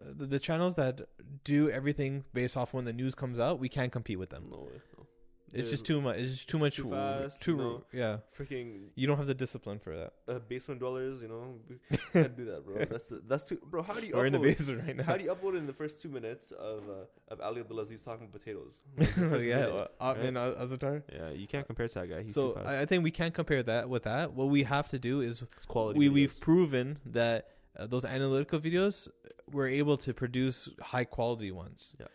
uh, 0.00 0.12
the, 0.16 0.26
the 0.26 0.38
channels 0.38 0.76
that 0.76 1.00
do 1.44 1.70
everything 1.70 2.24
based 2.32 2.56
off 2.56 2.72
when 2.74 2.84
the 2.84 2.92
news 2.92 3.14
comes 3.14 3.38
out, 3.38 3.58
we 3.58 3.68
can't 3.68 3.92
compete 3.92 4.18
with 4.18 4.30
them. 4.30 4.44
no 4.50 4.58
way, 4.58 4.80
no. 4.98 5.06
It's 5.52 5.62
There's 5.62 5.70
just 5.72 5.84
too 5.86 6.00
much. 6.00 6.16
It's 6.18 6.32
just 6.36 6.48
too 6.48 6.58
it's 6.58 6.62
much. 6.62 6.76
too 6.76 6.90
fast, 6.92 7.42
too 7.42 7.56
no. 7.56 7.82
yeah. 7.92 8.18
freaking 8.38 8.82
You 8.94 9.08
don't 9.08 9.16
have 9.16 9.26
the 9.26 9.34
discipline 9.34 9.80
for 9.80 9.96
that. 9.96 10.12
uh, 10.32 10.38
basement 10.38 10.78
dwellers. 10.78 11.20
You 11.22 11.26
know, 11.26 11.54
we 11.68 11.96
can't 12.12 12.36
do 12.36 12.44
that, 12.44 12.64
bro. 12.64 12.84
That's 12.84 13.12
that's 13.26 13.42
too, 13.42 13.58
bro. 13.68 13.82
How 13.82 13.94
do 13.94 14.06
you 14.06 14.14
We're 14.14 14.26
in 14.26 14.32
the 14.32 14.38
basement 14.38 14.86
right 14.86 14.96
now. 14.96 15.02
How 15.02 15.16
do 15.16 15.24
you 15.24 15.34
upload 15.34 15.58
in 15.58 15.66
the 15.66 15.72
first 15.72 16.00
two 16.00 16.08
minutes 16.08 16.52
of 16.52 16.84
uh, 16.88 17.32
of 17.34 17.40
Ali 17.40 17.62
Abdelaziz 17.62 18.00
talking 18.04 18.28
potatoes? 18.28 18.80
Like, 18.96 19.08
the 19.12 19.28
first 19.28 19.44
yeah, 19.52 19.56
minute, 19.56 19.72
uh, 19.72 19.76
right? 19.78 19.88
Otman 20.00 20.34
Azatar. 20.34 21.02
yeah, 21.12 21.30
you 21.30 21.48
can't 21.48 21.66
compare 21.66 21.88
to 21.88 21.94
that 21.98 22.08
guy. 22.08 22.22
He's 22.22 22.34
So 22.36 22.50
too 22.50 22.54
fast. 22.54 22.68
I, 22.68 22.82
I 22.82 22.86
think 22.86 23.02
we 23.02 23.10
can't 23.10 23.34
compare 23.34 23.64
that 23.64 23.88
with 23.88 24.04
that. 24.04 24.32
What 24.34 24.50
we 24.50 24.62
have 24.62 24.88
to 24.90 25.00
do 25.00 25.20
is 25.20 25.42
it's 25.56 25.66
quality. 25.66 25.98
we 25.98 26.06
videos. 26.06 26.12
we've 26.12 26.40
proven 26.40 27.00
that 27.06 27.48
uh, 27.80 27.86
those 27.86 28.04
analytical 28.04 28.60
videos 28.60 29.08
we're 29.52 29.68
able 29.68 29.96
to 29.96 30.14
produce 30.14 30.68
high 30.80 31.04
quality 31.04 31.50
ones. 31.50 31.96
Yeah. 31.98 32.06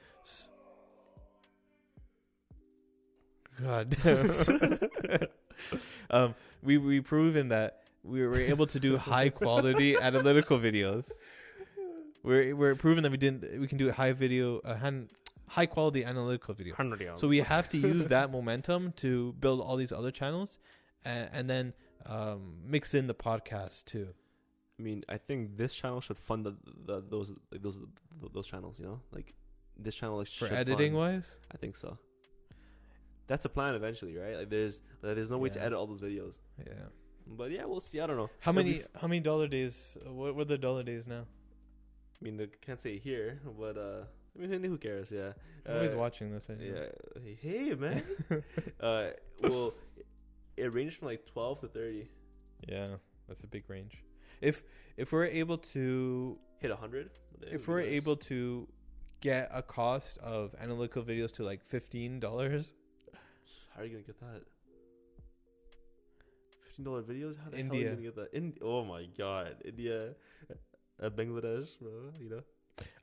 God 3.62 3.96
damn. 4.04 4.32
um, 6.10 6.36
we 6.62 6.78
we 6.78 7.00
proven 7.02 7.50
that 7.50 7.84
we 8.04 8.26
were 8.26 8.40
able 8.40 8.68
to 8.68 8.80
do 8.80 8.98
high 8.98 9.30
quality 9.30 9.96
analytical 10.02 10.60
videos. 10.60 11.12
We're 12.24 12.56
we're 12.56 12.76
proven 12.76 13.04
that 13.04 13.12
we 13.12 13.18
didn't 13.18 13.60
we 13.60 13.68
can 13.68 13.78
do 13.78 13.92
high 13.92 14.12
video 14.12 14.60
uh, 14.60 14.76
han- 14.76 15.10
high 15.48 15.68
quality 15.68 16.04
analytical 16.04 16.54
videos. 16.54 16.76
So 17.18 17.28
we 17.28 17.40
have 17.40 17.70
to 17.70 17.78
use 17.78 18.08
that 18.08 18.32
momentum 18.32 18.94
to 18.98 19.34
build 19.40 19.62
all 19.62 19.78
these 19.78 19.92
other 19.92 20.12
channels, 20.12 20.58
and, 21.06 21.30
and 21.32 21.50
then 21.50 21.74
um, 22.06 22.56
mix 22.66 22.94
in 22.94 23.08
the 23.08 23.16
podcast 23.16 23.86
too. 23.86 24.10
I 24.80 24.82
mean, 24.84 25.04
I 25.08 25.18
think 25.18 25.58
this 25.58 25.74
channel 25.74 26.02
should 26.02 26.18
fund 26.18 26.46
the, 26.46 26.56
the 26.86 27.02
those 27.10 27.30
like 27.52 27.62
those 27.62 27.80
those 28.34 28.48
channels. 28.48 28.78
You 28.80 28.86
know, 28.86 29.00
like 29.12 29.34
this 29.78 29.96
channel 29.96 30.18
like 30.18 30.28
For 30.28 30.48
editing 30.48 30.94
fund- 30.94 30.96
wise, 30.96 31.38
I 31.54 31.58
think 31.58 31.76
so. 31.78 31.98
That's 33.28 33.46
a 33.46 33.50
plan 33.50 33.74
eventually, 33.76 34.16
right? 34.18 34.36
Like 34.38 34.50
there's 34.50 34.82
like, 35.02 35.16
there's 35.16 35.32
no 35.32 35.38
way 35.38 35.50
to 35.50 35.60
edit 35.62 35.74
all 35.78 35.88
those 35.88 36.02
videos. 36.02 36.38
yeah. 36.60 36.74
But 37.28 37.50
yeah, 37.52 37.66
we'll 37.66 37.80
see. 37.80 38.00
I 38.00 38.06
don't 38.06 38.18
know. 38.18 38.30
How 38.40 38.52
It'll 38.52 38.64
many 38.64 38.84
how 39.02 39.08
many 39.08 39.20
dollar 39.22 39.48
days? 39.48 39.98
Uh, 40.06 40.14
what 40.14 40.36
were 40.36 40.46
the 40.46 40.58
dollar 40.60 40.84
days 40.84 41.08
now? 41.08 41.22
I 41.26 42.24
mean, 42.24 42.38
they 42.38 42.48
can't 42.62 42.80
say 42.80 43.00
here, 43.00 43.40
but 43.60 43.78
uh, 43.78 44.04
I 44.38 44.42
mean, 44.46 44.62
who 44.64 44.70
who 44.70 44.78
cares? 44.78 45.10
Yeah. 45.12 45.32
Nobody's 45.68 45.94
Uh, 45.94 45.98
watching 45.98 46.32
this. 46.32 46.50
Anyway. 46.50 46.88
Yeah. 47.16 47.32
Hey, 47.42 47.74
man. 47.74 48.04
uh, 48.80 49.08
well, 49.42 49.74
it 50.56 50.72
ranged 50.72 50.98
from 51.00 51.08
like 51.08 51.26
twelve 51.26 51.62
to 51.62 51.68
thirty. 51.68 52.10
Yeah, 52.68 52.98
that's 53.28 53.44
a 53.44 53.48
big 53.48 53.64
range. 53.70 54.04
If 54.42 54.64
if 54.98 55.12
we're 55.12 55.26
able 55.26 55.58
to 55.58 56.38
Hit 56.60 56.72
hundred. 56.72 57.10
if 57.42 57.68
we're 57.68 57.82
able 57.82 58.16
to 58.16 58.68
get 59.22 59.50
a 59.54 59.62
cost 59.62 60.18
of 60.20 60.56
analytical 60.60 61.04
videos 61.04 61.34
to 61.34 61.44
like 61.44 61.64
fifteen 61.64 62.20
dollars, 62.20 62.74
how 63.74 63.82
are 63.82 63.86
you 63.86 63.92
gonna 63.92 64.04
get 64.04 64.20
that? 64.20 64.42
Fifteen 66.64 66.86
dollar 66.86 67.02
videos? 67.02 67.36
How 67.44 67.50
the 67.50 67.58
hell 67.58 67.72
are 67.72 67.76
you 67.76 67.90
gonna 67.90 68.02
get 68.02 68.16
that? 68.16 68.34
In 68.34 68.54
oh 68.62 68.84
my 68.86 69.06
god, 69.18 69.58
India, 69.66 70.10
uh, 71.02 71.10
Bangladesh, 71.10 71.80
bro. 71.80 72.12
You 72.20 72.30
know, 72.30 72.42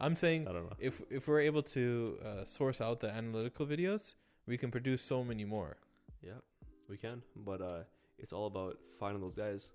I'm 0.01 0.17
saying 0.17 0.49
I 0.49 0.53
don't 0.53 0.65
know. 0.65 0.77
if 0.79 1.03
if 1.11 1.29
we're 1.29 1.41
able 1.41 1.63
to 1.63 2.19
uh, 2.25 2.45
source 2.45 2.81
out 2.81 3.01
the 3.01 3.11
analytical 3.11 3.67
videos, 3.67 4.15
we 4.47 4.57
can 4.57 4.71
produce 4.71 5.03
so 5.03 5.23
many 5.23 5.45
more. 5.45 5.77
Yeah, 6.23 6.41
we 6.89 6.97
can, 6.97 7.23
but 7.37 7.61
uh, 7.61 7.83
it's 8.19 8.33
all 8.33 8.47
about 8.47 8.79
finding 8.99 9.21
those 9.21 9.35
guys. 9.35 9.71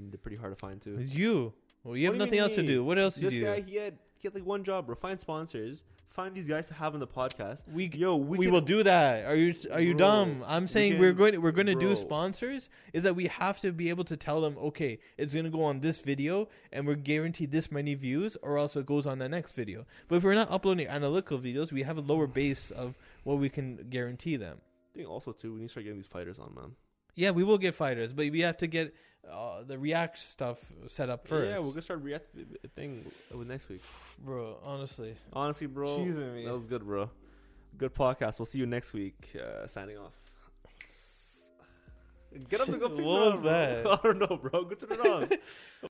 Mm, 0.00 0.10
they're 0.10 0.18
pretty 0.18 0.36
hard 0.36 0.52
to 0.52 0.56
find 0.56 0.80
too. 0.80 0.96
It's 0.98 1.14
you. 1.14 1.52
Well, 1.82 1.96
you 1.96 2.08
What 2.08 2.18
have 2.20 2.30
do 2.30 2.36
you 2.36 2.40
nothing 2.40 2.40
else 2.40 2.54
to 2.56 2.62
do. 2.66 2.84
What 2.84 2.98
else 2.98 3.16
do 3.16 3.24
you 3.26 3.30
This 3.30 3.38
guy, 3.40 3.60
he 3.60 3.76
had 3.76 3.98
he 4.18 4.28
had 4.28 4.34
like 4.34 4.46
one 4.46 4.64
job, 4.64 4.86
bro. 4.86 4.94
Find 4.94 5.20
sponsors. 5.20 5.82
Find 6.08 6.32
these 6.32 6.46
guys 6.46 6.68
to 6.68 6.74
have 6.74 6.94
on 6.94 7.00
the 7.00 7.08
podcast. 7.08 7.68
we 7.72 7.88
Yo, 7.88 8.14
we, 8.14 8.38
we, 8.38 8.46
can- 8.46 8.52
will 8.52 8.60
do 8.60 8.84
that. 8.84 9.26
Are 9.26 9.34
you 9.34 9.52
are 9.72 9.80
you 9.80 9.96
Bro, 9.96 10.06
dumb? 10.06 10.44
I'm 10.46 10.68
saying 10.68 11.00
we 11.00 11.08
are 11.08 11.12
going 11.12 11.42
we're 11.42 11.50
going 11.50 11.66
to 11.66 11.74
do 11.74 11.96
sponsors. 11.96 12.70
Is 12.92 13.02
that 13.02 13.16
we 13.16 13.26
have 13.26 13.60
to 13.60 13.72
be 13.72 13.88
able 13.88 14.04
to 14.04 14.16
tell 14.16 14.40
them, 14.40 14.56
okay, 14.58 15.00
it's 15.18 15.34
going 15.34 15.44
to 15.44 15.50
go 15.50 15.64
on 15.64 15.80
this 15.80 16.02
video, 16.02 16.48
and 16.72 16.86
we're 16.86 16.94
guaranteed 16.94 17.50
this 17.50 17.72
many 17.72 17.94
views, 17.94 18.36
or 18.42 18.58
else 18.58 18.76
it 18.76 18.86
goes 18.86 19.06
on 19.06 19.18
the 19.18 19.28
next 19.28 19.52
video. 19.54 19.84
But 20.06 20.16
if 20.16 20.24
we're 20.24 20.34
not 20.36 20.50
uploading 20.52 20.86
analytical 20.86 21.38
videos, 21.38 21.72
we 21.72 21.82
have 21.82 21.98
a 21.98 22.00
lower 22.02 22.28
base 22.28 22.70
of 22.70 22.96
what 23.24 23.38
we 23.38 23.48
can 23.48 23.88
guarantee 23.90 24.36
them. 24.36 24.58
I 24.94 24.98
think 24.98 25.08
also 25.10 25.32
too, 25.32 25.52
we 25.52 25.60
need 25.60 25.66
to 25.66 25.70
start 25.70 25.84
getting 25.84 25.98
these 25.98 26.06
fighters 26.06 26.38
on, 26.38 26.54
man. 26.54 26.76
Yeah, 27.14 27.30
we 27.30 27.44
will 27.44 27.58
get 27.58 27.74
fighters, 27.74 28.12
but 28.12 28.30
we 28.30 28.40
have 28.40 28.56
to 28.58 28.66
get 28.66 28.94
uh, 29.30 29.62
the 29.62 29.78
React 29.78 30.18
stuff 30.18 30.70
set 30.86 31.08
up 31.10 31.26
first. 31.26 31.48
Yeah, 31.50 31.58
we're 31.64 31.70
gonna 31.70 31.82
start 31.82 32.02
react 32.02 32.26
thing 32.74 33.04
with 33.32 33.48
next 33.48 33.68
week. 33.68 33.82
bro. 34.18 34.58
Honestly, 34.64 35.14
Honestly, 35.32 35.66
bro, 35.66 35.98
Cheesing 35.98 36.34
me. 36.34 36.44
that 36.44 36.54
was 36.54 36.66
good, 36.66 36.84
bro. 36.84 37.10
Good 37.76 37.94
podcast. 37.94 38.38
We'll 38.38 38.46
see 38.46 38.58
you 38.58 38.66
next 38.66 38.92
week. 38.92 39.30
Uh, 39.34 39.66
signing 39.66 39.98
off. 39.98 40.12
Get 42.50 42.60
up 42.60 42.68
and 42.68 42.80
go 42.80 42.88
fix 42.88 43.00
What 43.04 43.04
it 43.04 43.06
was 43.06 43.34
on, 43.34 43.42
bro. 43.42 43.50
that? 43.50 43.86
I 43.86 43.98
don't 44.02 44.18
know, 44.18 44.36
bro. 44.36 44.64
Go 44.64 44.74
turn 44.74 44.98
it 44.98 45.06
on. 45.06 45.28